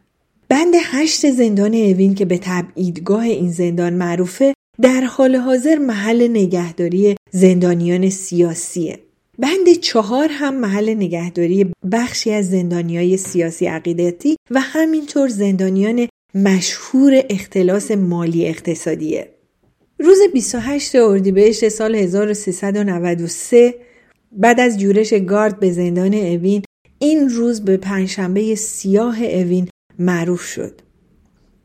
بند 0.49 0.75
هشت 0.85 1.31
زندان 1.31 1.75
اوین 1.75 2.15
که 2.15 2.25
به 2.25 2.39
تبعیدگاه 2.43 3.23
این 3.23 3.51
زندان 3.51 3.93
معروفه 3.95 4.55
در 4.83 5.01
حال 5.01 5.37
حاضر 5.37 5.79
محل 5.79 6.29
نگهداری 6.29 7.17
زندانیان 7.31 8.11
سیاسیه. 8.11 8.99
بند 9.39 9.73
چهار 9.81 10.29
هم 10.33 10.55
محل 10.55 10.95
نگهداری 10.95 11.73
بخشی 11.93 12.33
از 12.33 12.51
زندانیای 12.51 13.17
سیاسی 13.17 13.67
عقیدتی 13.67 14.37
و 14.51 14.61
همینطور 14.61 15.29
زندانیان 15.29 16.09
مشهور 16.35 17.23
اختلاس 17.31 17.91
مالی 17.91 18.47
اقتصادیه. 18.47 19.31
روز 19.99 20.19
28 20.33 20.95
اردیبهشت 20.95 21.69
سال 21.69 21.95
1393 21.95 23.75
بعد 24.33 24.61
از 24.61 24.79
جورش 24.79 25.15
گارد 25.15 25.61
به 25.61 25.71
زندان 25.73 26.15
اوین 26.15 26.63
این 26.99 27.29
روز 27.29 27.65
به 27.65 27.77
پنجشنبه 27.77 28.55
سیاه 28.55 29.25
اوین 29.25 29.69
معروف 29.99 30.43
شد. 30.43 30.81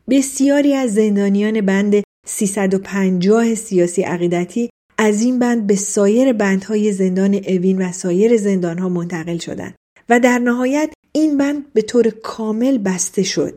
بسیاری 0.10 0.74
از 0.74 0.94
زندانیان 0.94 1.62
بند 1.62 2.03
350 2.27 3.56
سیاسی 3.56 4.01
عقیدتی 4.01 4.70
از 4.97 5.21
این 5.21 5.39
بند 5.39 5.67
به 5.67 5.75
سایر 5.75 6.33
بندهای 6.33 6.91
زندان 6.91 7.33
اوین 7.33 7.81
و 7.81 7.91
سایر 7.91 8.38
زندانها 8.38 8.89
منتقل 8.89 9.38
شدند 9.38 9.75
و 10.09 10.19
در 10.19 10.39
نهایت 10.39 10.93
این 11.12 11.38
بند 11.38 11.73
به 11.73 11.81
طور 11.81 12.09
کامل 12.09 12.77
بسته 12.77 13.23
شد. 13.23 13.53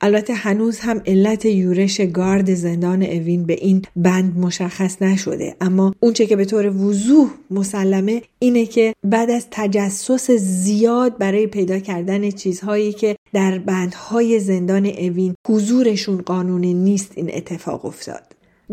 البته 0.00 0.34
هنوز 0.34 0.78
هم 0.78 1.02
علت 1.06 1.44
یورش 1.44 2.00
گارد 2.00 2.54
زندان 2.54 3.02
اوین 3.02 3.46
به 3.46 3.52
این 3.52 3.82
بند 3.96 4.38
مشخص 4.38 5.02
نشده 5.02 5.56
اما 5.60 5.94
اونچه 6.00 6.26
که 6.26 6.36
به 6.36 6.44
طور 6.44 6.76
وضوح 6.76 7.30
مسلمه 7.50 8.22
اینه 8.38 8.66
که 8.66 8.94
بعد 9.04 9.30
از 9.30 9.46
تجسس 9.50 10.30
زیاد 10.30 11.18
برای 11.18 11.46
پیدا 11.46 11.78
کردن 11.78 12.30
چیزهایی 12.30 12.92
که 12.92 13.16
در 13.32 13.58
بندهای 13.58 14.40
زندان 14.40 14.86
اوین 14.86 15.34
حضورشون 15.48 16.22
قانون 16.22 16.60
نیست 16.60 17.12
این 17.14 17.30
اتفاق 17.34 17.84
افتاد 17.84 18.22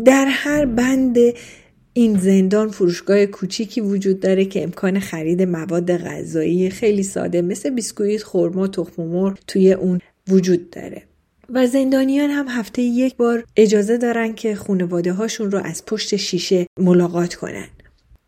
در 0.04 0.26
هر 0.28 0.66
بند 0.66 1.16
این 1.98 2.18
زندان 2.18 2.68
فروشگاه 2.68 3.26
کوچیکی 3.26 3.80
وجود 3.80 4.20
داره 4.20 4.44
که 4.44 4.62
امکان 4.62 5.00
خرید 5.00 5.42
مواد 5.42 5.96
غذایی 5.96 6.70
خیلی 6.70 7.02
ساده 7.02 7.42
مثل 7.42 7.70
بیسکویت، 7.70 8.22
خرما، 8.22 8.68
تخم 8.68 9.02
مرغ 9.02 9.38
توی 9.46 9.72
اون 9.72 10.00
وجود 10.28 10.70
داره. 10.70 11.02
و 11.48 11.66
زندانیان 11.66 12.30
هم 12.30 12.48
هفته 12.48 12.82
یک 12.82 13.16
بار 13.16 13.44
اجازه 13.56 13.96
دارن 13.96 14.34
که 14.34 14.54
خانواده 14.54 15.12
هاشون 15.12 15.50
رو 15.50 15.58
از 15.64 15.86
پشت 15.86 16.16
شیشه 16.16 16.66
ملاقات 16.80 17.34
کنن. 17.34 17.68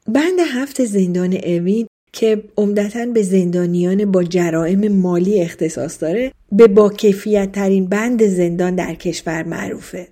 بند 0.07 0.39
هفت 0.55 0.85
زندان 0.85 1.33
اوین 1.33 1.87
که 2.13 2.43
عمدتا 2.57 3.07
به 3.07 3.23
زندانیان 3.23 4.11
با 4.11 4.23
جرائم 4.23 4.89
مالی 4.89 5.43
اختصاص 5.43 6.03
داره 6.03 6.33
به 6.53 6.67
با 6.67 6.89
کیفیت 6.89 7.53
ترین 7.53 7.87
بند 7.87 8.27
زندان 8.27 8.75
در 8.75 8.95
کشور 8.95 9.43
معروفه. 9.43 10.09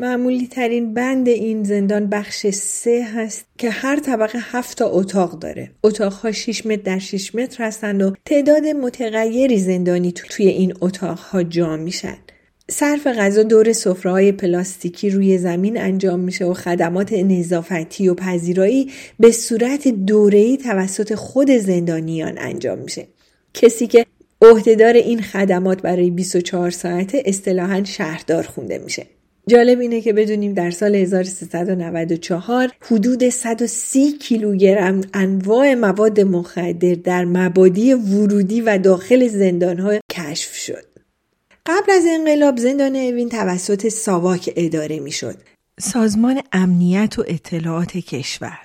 معمولی 0.00 0.46
ترین 0.46 0.94
بند 0.94 1.28
این 1.28 1.64
زندان 1.64 2.06
بخش 2.06 2.46
سه 2.46 3.06
هست 3.14 3.44
که 3.58 3.70
هر 3.70 4.00
طبقه 4.00 4.38
هفت 4.42 4.78
تا 4.78 4.88
اتاق 4.90 5.38
داره. 5.38 5.70
اتاقها 5.84 6.32
6 6.32 6.66
متر 6.66 6.82
در 6.82 6.98
6 6.98 7.34
متر 7.34 7.64
هستند 7.64 8.02
و 8.02 8.14
تعداد 8.24 8.66
متغیری 8.66 9.58
زندانی 9.58 10.12
توی 10.12 10.48
این 10.48 10.74
اتاقها 10.80 11.42
جا 11.42 11.76
میشن. 11.76 12.16
صرف 12.70 13.06
غذا 13.06 13.42
دور 13.42 13.72
های 14.04 14.32
پلاستیکی 14.32 15.10
روی 15.10 15.38
زمین 15.38 15.80
انجام 15.80 16.20
میشه 16.20 16.44
و 16.44 16.54
خدمات 16.54 17.12
نظافتی 17.12 18.08
و 18.08 18.14
پذیرایی 18.14 18.90
به 19.20 19.30
صورت 19.30 19.88
دوره‌ای 19.88 20.56
توسط 20.56 21.14
خود 21.14 21.50
زندانیان 21.50 22.38
انجام 22.38 22.78
میشه. 22.78 23.06
کسی 23.54 23.86
که 23.86 24.06
عهدهدار 24.42 24.94
این 24.94 25.22
خدمات 25.22 25.82
برای 25.82 26.10
24 26.10 26.70
ساعته 26.70 27.22
اصطلاحا 27.26 27.84
شهردار 27.84 28.42
خونده 28.42 28.78
میشه. 28.78 29.06
جالب 29.48 29.80
اینه 29.80 30.00
که 30.00 30.12
بدونیم 30.12 30.52
در 30.52 30.70
سال 30.70 30.94
1394 30.94 32.70
حدود 32.80 33.28
130 33.28 34.18
کیلوگرم 34.18 35.00
انواع 35.14 35.74
مواد 35.74 36.20
مخدر 36.20 36.94
در 36.94 37.24
مبادی 37.24 37.92
ورودی 37.92 38.60
و 38.60 38.78
داخل 38.78 39.28
زندانها 39.28 39.98
کشف 40.12 40.54
شد. 40.54 40.84
قبل 41.66 41.92
از 41.92 42.04
انقلاب 42.08 42.56
زندان 42.56 42.96
اوین 42.96 43.28
توسط 43.28 43.88
ساواک 43.88 44.52
اداره 44.56 45.00
می‌شد. 45.00 45.36
سازمان 45.80 46.40
امنیت 46.52 47.18
و 47.18 47.24
اطلاعات 47.28 47.96
کشور 47.96 48.58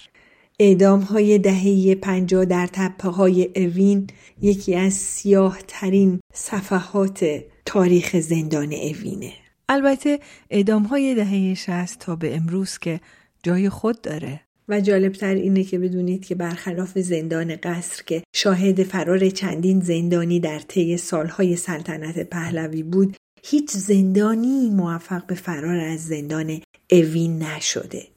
اعدام 0.60 1.00
های 1.00 1.38
دهه 1.38 1.96
پنجا 1.96 2.46
در 2.46 2.68
تپه 2.74 3.10
های 3.10 3.50
اوین 3.56 4.08
یکی 4.42 4.76
از 4.76 4.94
سیاه 4.94 5.60
ترین 5.68 6.20
صفحات 6.34 7.26
تاریخ 7.66 8.20
زندان 8.20 8.74
اوینه. 8.74 9.34
البته 9.70 10.20
اعدام 10.50 10.84
های 10.84 11.16
دهه 11.16 11.54
60 11.54 12.00
تا 12.00 12.16
به 12.16 12.36
امروز 12.36 12.78
که 12.78 13.00
جای 13.44 13.70
خود 13.70 14.02
داره. 14.02 14.42
و 14.70 14.82
جالبتر 14.82 15.34
اینه 15.34 15.64
که 15.64 15.80
بدونید 15.80 16.26
که 16.26 16.36
برخلاف 16.36 16.98
زندان 16.98 17.56
قصر 17.56 18.04
که 18.04 18.24
شاهد 18.36 18.84
فرار 18.84 19.30
چندین 19.30 19.80
زندانی 19.80 20.40
در 20.40 20.60
طی 20.60 20.98
سالهای 20.98 21.56
سلطنت 21.56 22.30
پهلوی 22.30 22.84
بود 22.84 23.18
هیچ 23.44 23.72
زندانی 23.72 24.70
موفق 24.70 25.26
به 25.26 25.36
فرار 25.36 25.80
از 25.80 26.06
زندان 26.06 26.62
اوین 26.92 27.44
نشده. 27.44 28.08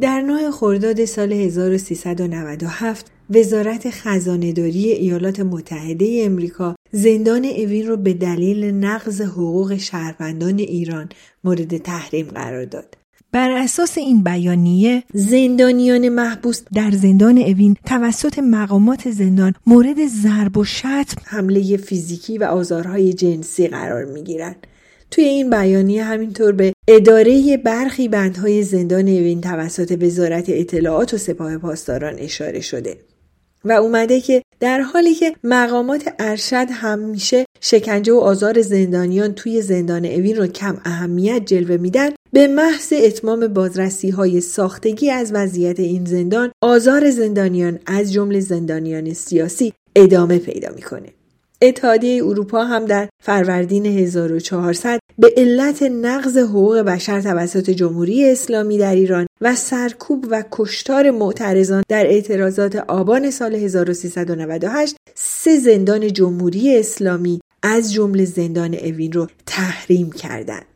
در 0.00 0.20
نوع 0.20 0.50
خرداد 0.50 1.04
سال 1.04 1.32
1397 1.32 3.06
وزارت 3.30 3.90
خزانهداری 3.90 4.92
ایالات 4.92 5.40
متحده 5.40 6.22
امریکا 6.24 6.76
زندان 6.92 7.44
اوین 7.44 7.86
رو 7.86 7.96
به 7.96 8.14
دلیل 8.14 8.64
نقض 8.64 9.20
حقوق 9.20 9.76
شهروندان 9.76 10.58
ایران 10.58 11.08
مورد 11.44 11.76
تحریم 11.76 12.26
قرار 12.26 12.64
داد. 12.64 12.96
بر 13.32 13.50
اساس 13.50 13.98
این 13.98 14.24
بیانیه 14.24 15.02
زندانیان 15.14 16.08
محبوس 16.08 16.62
در 16.74 16.90
زندان 16.90 17.38
اوین 17.38 17.76
توسط 17.86 18.38
مقامات 18.38 19.10
زندان 19.10 19.54
مورد 19.66 20.06
ضرب 20.06 20.56
و 20.56 20.64
شتم 20.64 21.22
حمله 21.24 21.76
فیزیکی 21.76 22.38
و 22.38 22.44
آزارهای 22.44 23.12
جنسی 23.12 23.68
قرار 23.68 24.04
می 24.04 24.22
گیرند. 24.22 24.66
توی 25.10 25.24
این 25.24 25.50
بیانیه 25.50 26.04
همینطور 26.04 26.52
به 26.52 26.73
اداره 26.88 27.56
برخی 27.56 28.08
بندهای 28.08 28.62
زندان 28.62 29.08
اوین 29.08 29.40
توسط 29.40 29.98
وزارت 30.00 30.44
اطلاعات 30.48 31.14
و 31.14 31.18
سپاه 31.18 31.58
پاسداران 31.58 32.14
اشاره 32.18 32.60
شده. 32.60 32.96
و 33.64 33.72
اومده 33.72 34.20
که 34.20 34.42
در 34.60 34.80
حالی 34.80 35.14
که 35.14 35.32
مقامات 35.44 36.14
ارشد 36.18 36.66
همیشه 36.70 37.44
شکنجه 37.60 38.12
و 38.12 38.16
آزار 38.16 38.62
زندانیان 38.62 39.34
توی 39.34 39.62
زندان 39.62 40.04
اوین 40.04 40.36
رو 40.36 40.46
کم 40.46 40.80
اهمیت 40.84 41.44
جلوه 41.46 41.76
میدن 41.76 42.10
به 42.32 42.46
محض 42.46 42.92
اتمام 42.92 43.46
بازرسی 43.46 44.10
های 44.10 44.40
ساختگی 44.40 45.10
از 45.10 45.32
وضعیت 45.34 45.80
این 45.80 46.04
زندان 46.04 46.52
آزار 46.62 47.10
زندانیان 47.10 47.78
از 47.86 48.12
جمله 48.12 48.40
زندانیان 48.40 49.12
سیاسی 49.12 49.72
ادامه 49.96 50.38
پیدا 50.38 50.68
می‌کنه 50.74 51.08
اتحادیه 51.64 52.24
اروپا 52.24 52.64
هم 52.64 52.84
در 52.84 53.08
فروردین 53.22 53.86
1400 53.86 55.00
به 55.18 55.34
علت 55.36 55.82
نقض 55.82 56.38
حقوق 56.38 56.78
بشر 56.78 57.20
توسط 57.20 57.70
جمهوری 57.70 58.30
اسلامی 58.30 58.78
در 58.78 58.94
ایران 58.94 59.26
و 59.40 59.54
سرکوب 59.54 60.26
و 60.30 60.44
کشتار 60.50 61.10
معترضان 61.10 61.82
در 61.88 62.06
اعتراضات 62.06 62.76
آبان 62.76 63.30
سال 63.30 63.54
1398 63.54 64.96
سه 65.14 65.58
زندان 65.58 66.12
جمهوری 66.12 66.78
اسلامی 66.78 67.40
از 67.62 67.92
جمله 67.92 68.24
زندان 68.24 68.74
اوین 68.74 69.12
رو 69.12 69.26
تحریم 69.46 70.12
کردند. 70.12 70.73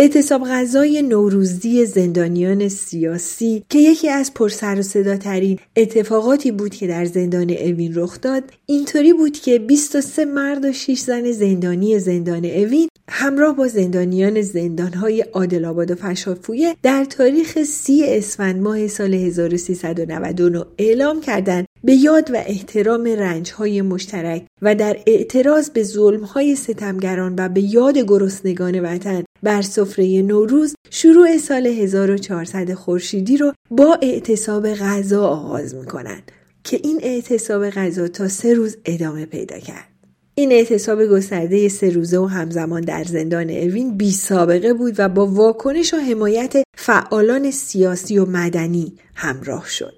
اعتصاب 0.00 0.44
غذای 0.44 1.02
نوروزی 1.02 1.86
زندانیان 1.86 2.68
سیاسی 2.68 3.64
که 3.68 3.78
یکی 3.78 4.08
از 4.08 4.34
پرسر 4.34 4.78
و 4.78 4.82
صدا 4.82 5.16
ترین 5.16 5.58
اتفاقاتی 5.76 6.52
بود 6.52 6.74
که 6.74 6.86
در 6.86 7.04
زندان 7.04 7.50
اوین 7.50 7.92
رخ 7.94 8.20
داد 8.20 8.42
اینطوری 8.66 9.12
بود 9.12 9.32
که 9.32 9.58
23 9.58 10.24
مرد 10.24 10.64
و 10.64 10.72
6 10.72 10.98
زن 10.98 11.32
زندانی 11.32 11.98
زندان 11.98 12.44
اوین 12.44 12.88
همراه 13.08 13.56
با 13.56 13.68
زندانیان 13.68 14.42
زندانهای 14.42 15.20
عادل 15.20 15.64
آباد 15.64 15.90
و 15.90 15.94
فشافویه 15.94 16.76
در 16.82 17.04
تاریخ 17.04 17.62
سی 17.62 18.04
اسفند 18.06 18.62
ماه 18.62 18.88
سال 18.88 19.14
1399 19.14 20.64
اعلام 20.78 21.20
کردند 21.20 21.66
به 21.84 21.92
یاد 21.94 22.30
و 22.30 22.36
احترام 22.46 23.04
رنجهای 23.04 23.82
مشترک 23.82 24.46
و 24.62 24.74
در 24.74 24.96
اعتراض 25.06 25.70
به 25.70 25.82
ظلمهای 25.82 26.56
ستمگران 26.56 27.34
و 27.38 27.48
به 27.48 27.60
یاد 27.60 27.98
گرسنگان 27.98 28.80
وطن 28.80 29.24
بر 29.42 29.62
سفره 29.62 30.22
نوروز 30.22 30.74
شروع 30.90 31.38
سال 31.38 31.66
1400 31.66 32.74
خورشیدی 32.74 33.36
رو 33.36 33.52
با 33.70 33.98
اعتصاب 34.02 34.72
غذا 34.74 35.26
آغاز 35.26 35.74
می‌کنند 35.74 36.32
که 36.64 36.80
این 36.84 37.00
اعتصاب 37.02 37.70
غذا 37.70 38.08
تا 38.08 38.28
سه 38.28 38.54
روز 38.54 38.76
ادامه 38.84 39.26
پیدا 39.26 39.58
کرد. 39.58 39.88
این 40.34 40.52
اعتصاب 40.52 41.06
گسترده 41.06 41.68
سه 41.68 41.90
روزه 41.90 42.18
و 42.18 42.26
همزمان 42.26 42.80
در 42.80 43.04
زندان 43.04 43.50
اوین 43.50 43.96
بی 43.96 44.10
سابقه 44.10 44.72
بود 44.72 44.94
و 44.98 45.08
با 45.08 45.26
واکنش 45.26 45.94
و 45.94 45.96
حمایت 45.96 46.54
فعالان 46.76 47.50
سیاسی 47.50 48.18
و 48.18 48.26
مدنی 48.26 48.94
همراه 49.14 49.68
شد. 49.68 49.97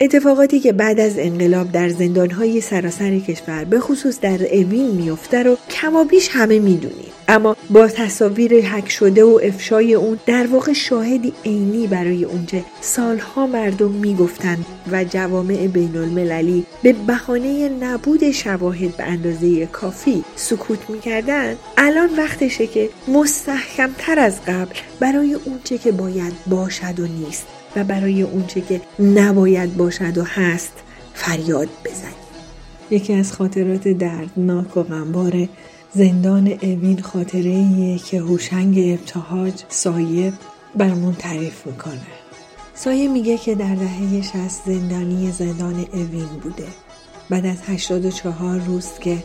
اتفاقاتی 0.00 0.60
که 0.60 0.72
بعد 0.72 1.00
از 1.00 1.18
انقلاب 1.18 1.72
در 1.72 1.88
زندانهای 1.88 2.60
سراسر 2.60 3.18
کشور 3.18 3.64
به 3.64 3.80
خصوص 3.80 4.20
در 4.20 4.54
اوین 4.54 4.90
میفته 4.90 5.42
رو 5.42 5.56
کمابیش 5.70 6.28
همه 6.32 6.58
می‌دونیم. 6.58 7.12
اما 7.28 7.56
با 7.70 7.88
تصاویر 7.88 8.60
حک 8.60 8.90
شده 8.90 9.24
و 9.24 9.40
افشای 9.42 9.94
اون 9.94 10.18
در 10.26 10.46
واقع 10.46 10.72
شاهدی 10.72 11.32
عینی 11.44 11.86
برای 11.86 12.24
اونچه 12.24 12.64
سالها 12.80 13.46
مردم 13.46 13.90
می‌گفتند 13.90 14.66
و 14.92 15.04
جوامع 15.04 15.66
بین 15.66 15.96
المللی 15.96 16.66
به 16.82 16.92
بهانه 16.92 17.68
نبود 17.68 18.30
شواهد 18.30 18.96
به 18.96 19.04
اندازه 19.04 19.66
کافی 19.66 20.24
سکوت 20.36 20.90
می‌کردن 20.90 21.56
الان 21.76 22.10
وقتشه 22.16 22.66
که 22.66 22.90
مستحکمتر 23.08 24.18
از 24.18 24.40
قبل 24.46 24.74
برای 25.00 25.34
اونچه 25.34 25.78
که 25.78 25.92
باید 25.92 26.32
باشد 26.46 27.00
و 27.00 27.06
نیست. 27.06 27.46
و 27.76 27.84
برای 27.84 28.22
اونچه 28.22 28.60
که 28.60 28.80
نباید 28.98 29.76
باشد 29.76 30.18
و 30.18 30.24
هست 30.24 30.72
فریاد 31.14 31.68
بزنیم 31.84 32.14
یکی 32.90 33.12
از 33.12 33.32
خاطرات 33.32 33.88
دردناک 33.88 34.76
و 34.76 34.82
غمبار 34.82 35.48
زندان 35.92 36.46
اوین 36.62 37.02
خاطره 37.02 37.50
ایه 37.50 37.98
که 37.98 38.20
هوشنگ 38.20 38.78
ابتهاج 38.78 39.52
سایه 39.68 40.32
برمون 40.76 41.14
تعریف 41.14 41.66
می‌کنه. 41.66 42.06
سایه 42.74 43.08
میگه 43.08 43.38
که 43.38 43.54
در 43.54 43.74
دهه 43.74 44.22
شست 44.22 44.62
زندانی 44.66 45.30
زندان 45.30 45.86
اوین 45.92 46.26
بوده. 46.42 46.66
بعد 47.30 47.46
از 47.46 47.58
84 47.66 48.60
روز 48.60 48.88
که 49.00 49.24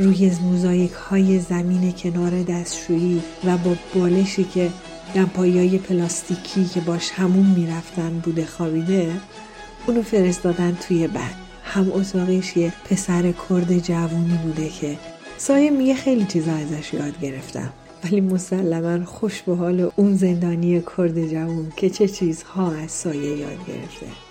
روی 0.00 0.30
موزاییک 0.42 0.92
های 0.92 1.38
زمین 1.38 1.92
کنار 1.92 2.42
دستشویی 2.42 3.22
و 3.44 3.58
با 3.58 3.74
بالشی 3.94 4.44
که 4.44 4.70
دمپایی 5.14 5.78
پلاستیکی 5.78 6.64
که 6.64 6.80
باش 6.80 7.10
همون 7.10 7.46
می‌رفتن 7.46 8.10
بوده 8.10 8.46
خوابیده 8.46 9.12
اونو 9.86 10.02
فرستادن 10.02 10.78
توی 10.88 11.06
بند. 11.06 11.34
هم 11.64 11.92
اتاقش 11.92 12.56
یه 12.56 12.72
پسر 12.90 13.32
کرد 13.48 13.78
جوونی 13.78 14.38
بوده 14.44 14.68
که 14.68 14.98
سایه 15.38 15.70
میگه 15.70 15.94
خیلی 15.94 16.24
چیزا 16.24 16.52
ازش 16.52 16.94
یاد 16.94 17.20
گرفتم. 17.20 17.72
ولی 18.04 18.20
مسلما 18.20 19.04
خوش 19.04 19.42
به 19.42 19.56
حال 19.56 19.90
اون 19.96 20.16
زندانی 20.16 20.82
کرد 20.96 21.26
جوون 21.26 21.72
که 21.76 21.90
چه 21.90 22.08
چیزها 22.08 22.72
از 22.72 22.90
سایه 22.90 23.36
یاد 23.36 23.66
گرفته. 23.68 24.29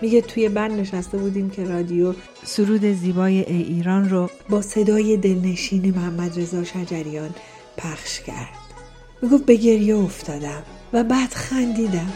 میگه 0.00 0.20
توی 0.20 0.48
بند 0.48 0.80
نشسته 0.80 1.18
بودیم 1.18 1.50
که 1.50 1.64
رادیو 1.64 2.14
سرود 2.44 2.92
زیبای 2.92 3.44
ای 3.44 3.62
ایران 3.62 4.08
رو 4.08 4.30
با 4.48 4.62
صدای 4.62 5.16
دلنشین 5.16 5.94
محمد 5.96 6.40
رضا 6.40 6.64
شجریان 6.64 7.30
پخش 7.76 8.20
کرد. 8.20 8.48
می‌گفت 9.22 9.44
به 9.44 9.54
گریه 9.54 9.96
افتادم 9.96 10.62
و 10.92 11.04
بعد 11.04 11.30
خندیدم. 11.32 12.12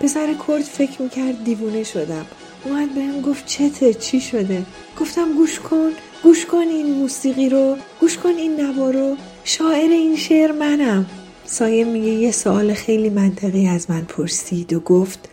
پسر 0.00 0.34
کرد 0.48 0.62
فکر 0.62 1.02
می‌کرد 1.02 1.44
دیوونه 1.44 1.84
شدم. 1.84 2.26
اومد 2.64 2.94
بهم 2.94 3.20
گفت 3.20 3.46
چته؟ 3.46 3.94
چی 3.94 4.20
شده؟ 4.20 4.62
گفتم 5.00 5.32
گوش 5.36 5.60
کن 5.60 5.90
گوش 6.22 6.46
کن 6.46 6.58
این 6.58 6.94
موسیقی 6.94 7.48
رو 7.48 7.76
گوش 8.00 8.18
کن 8.18 8.28
این 8.28 8.60
نوا 8.60 8.90
رو. 8.90 9.16
شاعر 9.44 9.90
این 9.90 10.16
شعر 10.16 10.52
منم. 10.52 11.06
سایه 11.44 11.84
میگه 11.84 12.08
یه 12.08 12.30
سوال 12.30 12.74
خیلی 12.74 13.10
منطقی 13.10 13.66
از 13.66 13.90
من 13.90 14.00
پرسید 14.00 14.72
و 14.72 14.80
گفت 14.80 15.28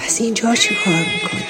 پس 0.00 0.20
اینجا 0.20 0.54
چی 0.54 0.74
کار 0.84 0.94
می‌کنی؟ 0.94 1.44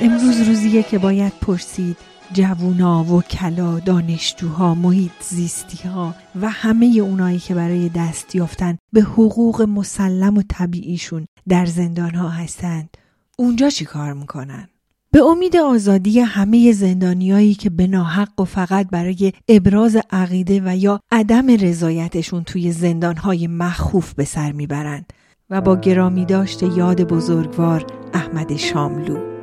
امروز 0.00 0.40
روزیه 0.40 0.82
که 0.82 0.98
باید 0.98 1.32
پرسید 1.40 1.96
جوونا، 2.32 3.04
وکلا، 3.04 3.78
دانشجوها، 3.78 4.74
محیط 4.74 5.12
زیستی 5.28 5.88
ها 5.88 6.14
و 6.40 6.48
همه 6.48 6.86
اونایی 6.86 7.38
که 7.38 7.54
برای 7.54 7.88
دست 7.88 8.34
یافتن 8.34 8.78
به 8.92 9.00
حقوق 9.00 9.62
مسلم 9.62 10.38
و 10.38 10.42
طبیعیشون 10.48 11.26
در 11.48 11.66
زندان 11.66 12.14
ها 12.14 12.28
هستند. 12.28 12.96
اونجا 13.38 13.70
چی 13.70 13.84
کار 13.84 14.12
می‌کنن؟ 14.12 14.68
به 15.10 15.22
امید 15.22 15.56
آزادی 15.56 16.20
همه 16.20 16.72
زندانیایی 16.72 17.54
که 17.54 17.70
به 17.70 17.86
ناحق 17.86 18.40
و 18.40 18.44
فقط 18.44 18.88
برای 18.90 19.32
ابراز 19.48 19.96
عقیده 20.10 20.62
و 20.64 20.76
یا 20.76 21.00
عدم 21.12 21.46
رضایتشون 21.50 22.44
توی 22.44 22.72
زندانهای 22.72 23.46
مخوف 23.46 24.14
به 24.14 24.24
سر 24.24 24.52
می‌برند 24.52 25.12
و 25.50 25.60
با 25.60 25.76
گرامی 25.76 26.24
داشته 26.24 26.78
یاد 26.78 27.02
بزرگوار 27.02 27.86
احمد 28.14 28.56
شاملو. 28.56 29.37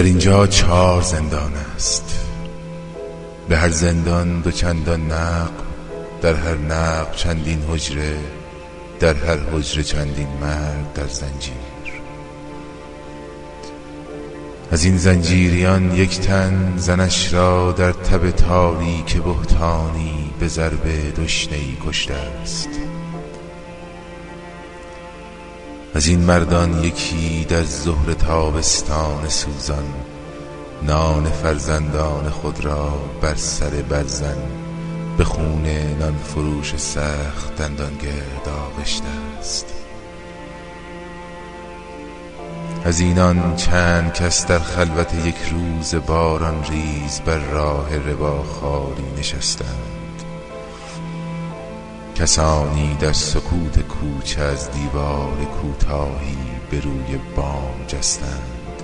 در 0.00 0.06
اینجا 0.06 0.46
چهار 0.46 1.02
زندان 1.02 1.52
است. 1.76 2.26
به 3.48 3.56
هر 3.56 3.68
زندان 3.68 4.40
دو 4.40 4.50
چندان 4.50 5.12
نقب 5.12 5.50
در 6.22 6.34
هر 6.34 6.54
نقب 6.54 7.12
چندین 7.16 7.62
حجره 7.68 8.16
در 9.00 9.14
هر 9.14 9.36
حجره 9.36 9.82
چندین 9.82 10.28
مرد 10.40 10.92
در 10.94 11.06
زنجیر. 11.06 12.00
از 14.70 14.84
این 14.84 14.96
زنجیریان 14.98 15.94
یک 15.96 16.20
تن 16.20 16.74
زنش 16.76 17.32
را 17.34 17.72
در 17.72 17.92
تب 17.92 18.30
تاریک 18.30 19.16
بهتانی 19.16 20.30
به 20.40 20.48
ضرب 20.48 21.14
دشنهی 21.24 21.76
کشته 21.86 22.14
است. 22.14 22.68
از 25.94 26.06
این 26.06 26.20
مردان 26.20 26.84
یکی 26.84 27.44
در 27.48 27.62
ظهر 27.62 28.12
تابستان 28.12 29.28
سوزان 29.28 29.84
نان 30.82 31.24
فرزندان 31.24 32.30
خود 32.30 32.64
را 32.64 32.98
بر 33.22 33.34
سر 33.34 33.70
برزن 33.70 34.36
به 35.18 35.24
خون 35.24 35.66
نان 35.98 36.16
فروش 36.16 36.76
سخت 36.76 37.56
دندان 37.56 37.94
گرد 37.94 38.48
آغشته 38.48 39.08
است. 39.38 39.66
از 42.84 43.00
اینان 43.00 43.56
چند 43.56 44.12
کس 44.12 44.46
در 44.46 44.58
خلوت 44.58 45.14
یک 45.26 45.36
روز 45.50 45.94
باران 46.06 46.64
ریز 46.64 47.20
بر 47.20 47.38
راه 47.38 47.96
ربا 47.96 48.42
خالی 48.42 49.18
نشستند. 49.18 49.99
کسانی 52.20 52.96
در 53.00 53.12
سکوت 53.12 53.80
کوچه 53.80 54.40
از 54.40 54.70
دیوار 54.70 55.44
کوتاهی 55.44 56.38
به 56.70 56.80
روی 56.80 57.18
بام 57.36 57.84
جستند. 57.88 58.82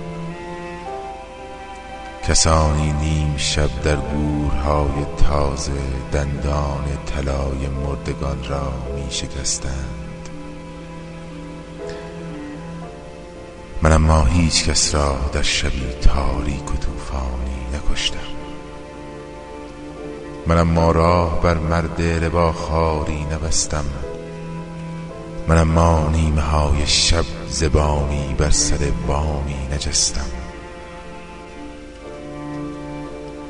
کسانی 2.27 2.91
نیم 2.93 3.37
شب 3.37 3.81
در 3.83 3.95
گورهای 3.95 5.05
تازه 5.17 5.71
دندان 6.11 6.85
طلای 7.05 7.67
مردگان 7.67 8.43
را 8.43 8.73
می 8.95 9.11
شکستند. 9.11 10.29
من 13.81 13.91
اما 13.91 14.23
هیچ 14.23 14.69
کس 14.69 14.95
را 14.95 15.15
در 15.33 15.41
شبی 15.41 15.85
تاریک 16.01 16.73
و 16.73 16.77
طوفانی 16.77 17.65
نکشتم. 17.73 18.36
منم 20.47 20.67
ما 20.67 20.91
راه 20.91 21.41
بر 21.41 21.57
مرد 21.57 22.01
ربا 22.01 22.51
خاری 22.51 23.25
نبستم. 23.25 23.85
منم 25.47 25.67
ما 25.67 26.09
نیمه 26.09 26.41
های 26.41 26.87
شب 26.87 27.25
زبانی 27.49 28.35
بر 28.37 28.49
سر 28.49 28.91
بامی 29.07 29.67
نجستم. 29.73 30.25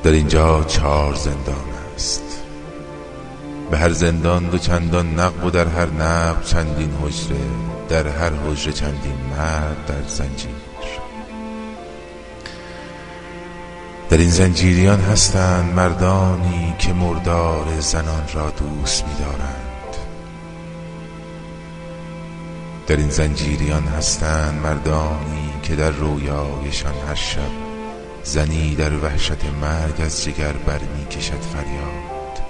در 0.03 0.12
اینجا 0.12 0.63
چهار 0.63 1.13
زندان 1.13 1.65
است. 1.95 2.23
به 3.71 3.77
هر 3.77 3.91
زندان 3.91 4.45
دو 4.45 4.57
چندان 4.57 5.19
نقب 5.19 5.45
و 5.45 5.49
در 5.49 5.67
هر 5.67 5.88
نقب 5.89 6.43
چندین 6.43 6.91
حجره 7.03 7.38
در 7.89 8.07
هر 8.07 8.29
حجره 8.29 8.73
چندین 8.73 9.17
مرد 9.38 9.86
در 9.88 10.07
زنجیر. 10.07 10.56
در 14.09 14.17
این 14.17 14.29
زنجیریان 14.29 14.99
هستند 14.99 15.73
مردانی 15.73 16.75
که 16.79 16.93
مردار 16.93 17.79
زنان 17.79 18.23
را 18.33 18.49
دوست 18.49 19.05
می‌دارند. 19.07 19.95
در 22.87 22.95
این 22.95 23.09
زنجیریان 23.09 23.83
هستند 23.83 24.61
مردانی 24.61 25.53
که 25.63 25.75
در 25.75 25.91
رویایشان 25.91 26.93
هر 27.07 27.15
شب 27.15 27.51
زنی 28.23 28.75
در 28.75 28.93
وحشت 28.93 29.45
مرگ 29.61 30.01
از 30.01 30.23
جگر 30.23 30.53
بر 30.53 30.79
کشد 31.11 31.41
فریاد. 31.41 32.41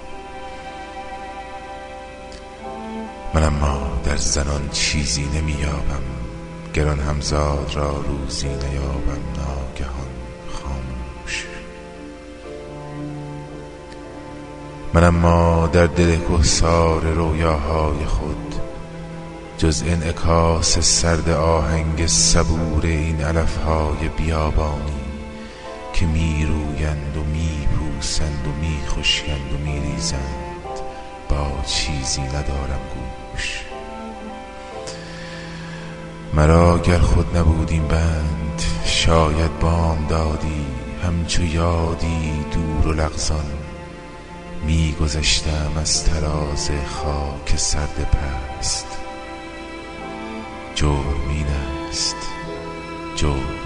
من 3.34 3.42
اما 3.42 4.00
در 4.04 4.16
زنان 4.16 4.68
چیزی 4.72 5.28
نمییابم 5.34 6.02
گران 6.74 7.00
همزاد 7.00 7.72
را 7.74 8.04
روزی 8.08 8.46
نیابم 8.46 9.22
ناگهان 9.36 10.07
من 14.94 15.04
اما 15.04 15.66
در 15.72 15.86
دل 15.86 16.16
کهسار 16.16 17.00
رویاهای 17.00 18.04
خود 18.06 18.54
جز 19.58 19.82
انعکاس 19.86 20.78
سرد 20.78 21.28
آهنگ 21.28 22.06
صبور 22.06 22.86
این 22.86 23.20
علفهای 23.20 24.08
بیابانی 24.16 25.00
که 25.92 26.06
می 26.06 26.46
رویند 26.46 27.16
و 27.16 27.22
می 27.24 27.68
پوسند 27.78 28.46
و 28.46 28.60
می 28.60 28.78
خشکند 28.88 29.52
و 29.52 29.58
می 29.58 29.80
ریزند 29.80 30.78
با 31.28 31.62
چیزی 31.66 32.22
ندارم 32.22 32.80
گوش. 32.94 33.64
مرا 36.34 36.78
گر 36.78 36.98
خود 36.98 37.36
نبودیم 37.36 37.88
بند 37.88 38.62
شاید 38.84 39.58
بام 39.58 40.06
دادی 40.08 40.66
همچو 41.04 41.42
یادی 41.44 42.44
دور 42.52 42.86
و 42.88 42.92
لغزان 42.92 43.57
می 44.66 44.92
گذشتم 45.00 45.72
از 45.76 46.04
تراز 46.04 46.70
خاک 46.86 47.56
سرد 47.56 48.10
پست. 48.10 48.86
جرم 50.74 51.28
این 51.30 51.46
است 51.90 52.16
جرم 53.16 53.57